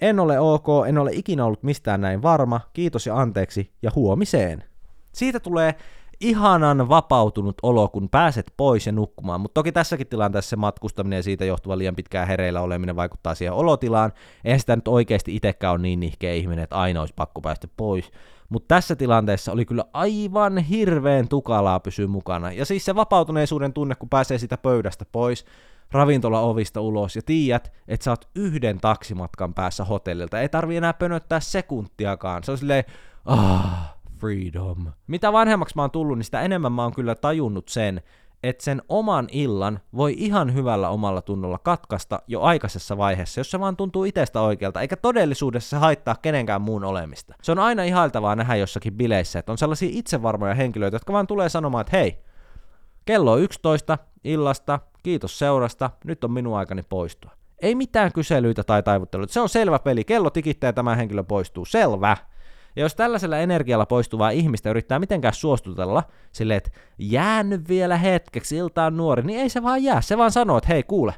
En 0.00 0.20
ole 0.20 0.40
ok, 0.40 0.66
en 0.88 0.98
ole 0.98 1.10
ikinä 1.12 1.44
ollut 1.44 1.62
mistään 1.62 2.00
näin 2.00 2.22
varma, 2.22 2.60
kiitos 2.72 3.06
ja 3.06 3.20
anteeksi, 3.20 3.70
ja 3.82 3.90
huomiseen. 3.94 4.64
Siitä 5.12 5.40
tulee 5.40 5.74
ihanan 6.20 6.88
vapautunut 6.88 7.56
olo, 7.62 7.88
kun 7.88 8.08
pääset 8.08 8.52
pois 8.56 8.86
ja 8.86 8.92
nukkumaan, 8.92 9.40
mutta 9.40 9.54
toki 9.54 9.72
tässäkin 9.72 10.06
tilanteessa 10.06 10.50
se 10.50 10.56
matkustaminen 10.56 11.16
ja 11.16 11.22
siitä 11.22 11.44
johtuva 11.44 11.78
liian 11.78 11.96
pitkään 11.96 12.28
hereillä 12.28 12.60
oleminen 12.60 12.96
vaikuttaa 12.96 13.34
siihen 13.34 13.52
olotilaan. 13.52 14.12
Eihän 14.44 14.60
sitä 14.60 14.76
nyt 14.76 14.88
oikeasti 14.88 15.36
itsekään 15.36 15.72
ole 15.72 15.82
niin 15.82 16.00
nihkeä 16.00 16.34
ihminen, 16.34 16.62
että 16.62 16.76
aina 16.76 17.00
olisi 17.00 17.14
pakko 17.16 17.40
päästä 17.40 17.68
pois. 17.76 18.10
Mutta 18.48 18.74
tässä 18.74 18.96
tilanteessa 18.96 19.52
oli 19.52 19.64
kyllä 19.64 19.84
aivan 19.92 20.58
hirveän 20.58 21.28
tukalaa 21.28 21.80
pysyä 21.80 22.06
mukana. 22.06 22.52
Ja 22.52 22.64
siis 22.64 22.84
se 22.84 22.94
vapautuneisuuden 22.94 23.72
tunne, 23.72 23.94
kun 23.94 24.08
pääsee 24.08 24.38
sitä 24.38 24.56
pöydästä 24.56 25.04
pois, 25.12 25.44
ravintola 25.92 26.40
ovista 26.40 26.80
ulos 26.80 27.16
ja 27.16 27.22
tiedät, 27.26 27.72
että 27.88 28.04
sä 28.04 28.10
oot 28.10 28.28
yhden 28.34 28.80
taksimatkan 28.80 29.54
päässä 29.54 29.84
hotellilta. 29.84 30.40
Ei 30.40 30.48
tarvi 30.48 30.76
enää 30.76 30.92
pönöttää 30.92 31.40
sekuntiakaan. 31.40 32.44
Se 32.44 32.52
on 32.52 32.58
silleen, 32.58 32.84
ah, 33.24 33.99
freedom. 34.20 34.86
Mitä 35.06 35.32
vanhemmaksi 35.32 35.76
mä 35.76 35.82
oon 35.82 35.90
tullut, 35.90 36.18
niin 36.18 36.24
sitä 36.24 36.40
enemmän 36.40 36.72
mä 36.72 36.82
oon 36.82 36.94
kyllä 36.94 37.14
tajunnut 37.14 37.68
sen, 37.68 38.02
että 38.42 38.64
sen 38.64 38.82
oman 38.88 39.28
illan 39.32 39.80
voi 39.96 40.14
ihan 40.18 40.54
hyvällä 40.54 40.88
omalla 40.88 41.22
tunnolla 41.22 41.58
katkaista 41.58 42.22
jo 42.26 42.40
aikaisessa 42.40 42.96
vaiheessa, 42.96 43.40
jos 43.40 43.50
se 43.50 43.60
vaan 43.60 43.76
tuntuu 43.76 44.04
itsestä 44.04 44.40
oikealta, 44.40 44.80
eikä 44.80 44.96
todellisuudessa 44.96 45.78
haittaa 45.78 46.16
kenenkään 46.22 46.62
muun 46.62 46.84
olemista. 46.84 47.34
Se 47.42 47.52
on 47.52 47.58
aina 47.58 47.82
ihailtavaa 47.82 48.36
nähdä 48.36 48.56
jossakin 48.56 48.94
bileissä, 48.94 49.38
että 49.38 49.52
on 49.52 49.58
sellaisia 49.58 49.88
itsevarmoja 49.92 50.54
henkilöitä, 50.54 50.94
jotka 50.94 51.12
vaan 51.12 51.26
tulee 51.26 51.48
sanomaan, 51.48 51.80
että 51.80 51.96
hei, 51.96 52.18
Kello 53.04 53.32
on 53.32 53.40
11 53.40 53.98
illasta, 54.24 54.80
kiitos 55.02 55.38
seurasta, 55.38 55.90
nyt 56.04 56.24
on 56.24 56.32
minun 56.32 56.56
aikani 56.56 56.82
poistua. 56.82 57.30
Ei 57.62 57.74
mitään 57.74 58.12
kyselyitä 58.12 58.64
tai 58.64 58.82
taivutteluita, 58.82 59.32
se 59.32 59.40
on 59.40 59.48
selvä 59.48 59.78
peli, 59.78 60.04
kello 60.04 60.30
tikittää 60.30 60.68
ja 60.68 60.72
tämä 60.72 60.96
henkilö 60.96 61.22
poistuu, 61.22 61.64
selvä. 61.64 62.16
Ja 62.80 62.84
jos 62.84 62.94
tällaisella 62.94 63.38
energialla 63.38 63.86
poistuvaa 63.86 64.30
ihmistä 64.30 64.70
yrittää 64.70 64.98
mitenkään 64.98 65.34
suostutella 65.34 66.02
silleen, 66.32 66.58
että 66.58 66.70
jäänyt 66.98 67.68
vielä 67.68 67.96
hetkeksi, 67.96 68.56
ilta 68.56 68.84
on 68.84 68.96
nuori, 68.96 69.22
niin 69.22 69.40
ei 69.40 69.48
se 69.48 69.62
vaan 69.62 69.82
jää. 69.82 70.00
Se 70.00 70.18
vaan 70.18 70.30
sanoo, 70.30 70.58
että 70.58 70.68
hei 70.68 70.82
kuule, 70.82 71.14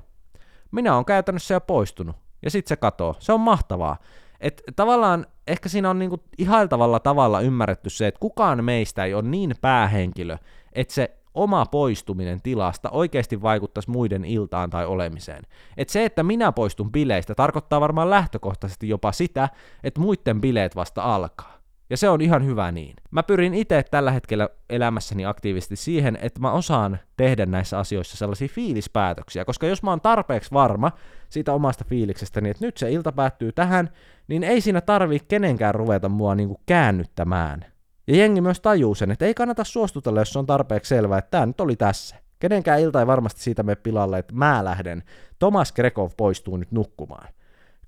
minä 0.71 0.97
on 0.97 1.05
käytännössä 1.05 1.55
jo 1.55 1.61
poistunut. 1.61 2.17
Ja 2.43 2.51
sitten 2.51 2.69
se 2.69 2.77
katoo. 2.77 3.17
Se 3.19 3.33
on 3.33 3.41
mahtavaa. 3.41 3.97
Et 4.41 4.63
tavallaan 4.77 5.27
ehkä 5.47 5.69
siinä 5.69 5.91
on 5.91 5.99
niinku 5.99 6.25
ihailtavalla 6.39 7.01
tavalla 7.01 7.41
ymmärretty 7.41 7.91
se, 7.91 8.07
että 8.07 8.21
kukaan 8.21 8.65
meistä 8.65 9.05
ei 9.05 9.15
ole 9.15 9.23
niin 9.23 9.55
päähenkilö, 9.61 10.37
että 10.73 10.95
se 10.95 11.17
oma 11.35 11.67
poistuminen 11.67 12.43
tilasta 12.43 12.91
oikeasti 12.91 13.43
vaikuttaisi 13.43 13.91
muiden 13.91 14.25
iltaan 14.25 14.71
tai 14.71 14.87
olemiseen. 14.87 15.43
Et 15.77 15.89
se, 15.89 16.05
että 16.05 16.23
minä 16.23 16.53
poistun 16.53 16.93
bileistä, 16.93 17.35
tarkoittaa 17.35 17.81
varmaan 17.81 18.11
lähtökohtaisesti 18.11 18.89
jopa 18.89 19.13
sitä, 19.13 19.49
että 19.85 20.01
muiden 20.01 20.41
bileet 20.41 20.77
vasta 20.77 21.15
alkaa. 21.15 21.63
Ja 21.91 21.97
se 21.97 22.09
on 22.09 22.21
ihan 22.21 22.47
hyvä 22.47 22.73
niin. 22.73 22.97
Mä 23.11 23.23
pyrin 23.23 23.55
itse 23.55 23.83
tällä 23.91 24.11
hetkellä 24.11 24.49
elämässäni 24.71 25.27
aktiivisesti 25.27 25.77
siihen, 25.77 26.19
että 26.23 26.41
mä 26.41 26.53
osaan 26.53 26.99
tehdä 27.17 27.47
näissä 27.47 27.79
asioissa 27.79 28.17
sellaisia 28.17 28.49
fiilispäätöksiä, 28.49 29.45
koska 29.45 29.67
jos 29.67 29.83
mä 29.83 29.91
oon 29.91 30.01
tarpeeksi 30.01 30.53
varma 30.53 30.93
siitä 31.29 31.53
omasta 31.53 31.85
fiiliksestäni, 31.85 32.51
että 32.51 32.67
nyt 32.67 32.77
se 32.77 32.93
ilta 32.93 33.13
päättyy 33.13 33.53
tähän, 33.53 33.91
niin 34.29 34.45
ei 34.45 34.61
siinä 34.61 34.81
tarvii 34.81 35.21
kenenkään 35.29 35.75
ruveta 35.75 36.09
mua 36.09 36.35
niinku 36.35 36.61
käännyttämään. 36.67 37.72
Ja 38.13 38.19
jengi 38.19 38.41
myös 38.41 38.61
tajuu 38.61 38.95
sen, 38.95 39.11
että 39.11 39.25
ei 39.25 39.35
kannata 39.35 39.65
suostutella, 39.65 40.21
jos 40.21 40.37
on 40.37 40.47
tarpeeksi 40.47 40.89
selvää, 40.89 41.19
että 41.19 41.31
tämä 41.31 41.47
nyt 41.47 41.61
oli 41.61 41.77
tässä. 41.77 42.17
Kenenkään 42.39 42.81
ilta 42.81 43.01
ei 43.01 43.07
varmasti 43.07 43.43
siitä 43.43 43.63
mene 43.63 43.77
pilalle, 43.77 44.19
että 44.19 44.35
mä 44.35 44.65
lähden. 44.65 45.03
Tomas 45.39 45.73
Grekov 45.73 46.11
poistuu 46.17 46.57
nyt 46.57 46.73
nukkumaan. 46.73 47.29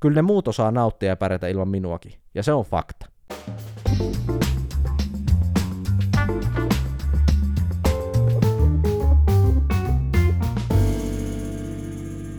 Kyllä 0.00 0.14
ne 0.14 0.22
muut 0.22 0.48
osaa 0.48 0.70
nauttia 0.70 1.08
ja 1.08 1.16
pärjätä 1.16 1.48
ilman 1.48 1.68
minuakin. 1.68 2.12
Ja 2.34 2.42
se 2.42 2.52
on 2.52 2.64
fakta. 2.64 3.06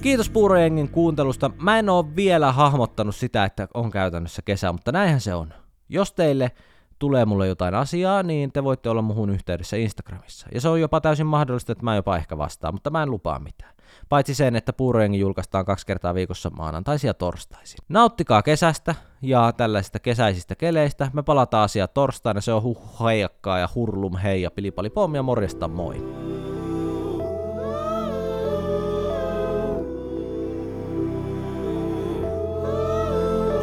Kiitos 0.02 0.30
Puurojengin 0.30 0.90
kuuntelusta. 0.90 1.52
Mä 1.62 1.80
en 1.80 1.90
oo 1.90 2.16
vielä 2.16 2.52
hahmottanut 2.52 3.16
sitä, 3.16 3.46
että 3.46 3.68
on 3.74 3.92
käytännössä 3.92 4.42
kesä, 4.42 4.72
mutta 4.72 4.92
näinhän 4.92 5.22
se 5.22 5.34
on. 5.34 5.54
Jos 5.90 6.14
teille 6.14 6.52
tulee 7.00 7.26
mulle 7.26 7.48
jotain 7.48 7.76
asiaa, 7.76 8.24
niin 8.24 8.52
te 8.52 8.64
voitte 8.64 8.90
olla 8.90 9.02
muhun 9.02 9.30
yhteydessä 9.30 9.78
Instagramissa. 9.78 10.48
Ja 10.54 10.62
se 10.62 10.70
on 10.70 10.82
jopa 10.82 11.02
täysin 11.02 11.26
mahdollista, 11.26 11.72
että 11.72 11.84
mä 11.84 11.96
jopa 11.96 12.18
ehkä 12.18 12.38
vastaan, 12.38 12.74
mutta 12.74 12.90
mä 12.90 13.04
en 13.04 13.12
lupaa 13.12 13.40
mitään. 13.40 13.76
Paitsi 14.10 14.36
sen, 14.36 14.56
että 14.56 14.74
puurojengi 14.74 15.20
julkaistaan 15.20 15.66
kaksi 15.66 15.86
kertaa 15.86 16.14
viikossa 16.14 16.50
maanantaisin 16.50 17.08
ja 17.08 17.14
torstaisin. 17.14 17.78
Nauttikaa 17.90 18.42
kesästä 18.42 18.96
ja 19.22 19.54
tällaisista 19.58 20.00
kesäisistä 20.00 20.56
keleistä. 20.56 21.12
Me 21.14 21.24
palataan 21.24 21.64
asiaa 21.64 21.88
torstaina, 21.88 22.42
se 22.42 22.54
on 22.54 22.64
huh 22.64 23.00
heijakkaa 23.06 23.60
ja 23.60 23.70
hurlum 23.76 24.18
hei 24.18 24.42
ja 24.42 24.52
pilipali 24.52 24.90
pommia 24.90 25.24
morjesta 25.24 25.68
moi. 25.68 25.96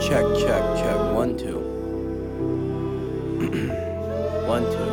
Check, 0.00 0.28
check, 0.34 0.74
check. 0.76 0.98
One, 1.14 1.34
two. 1.34 1.61
One, 4.52 4.64
two. 4.70 4.91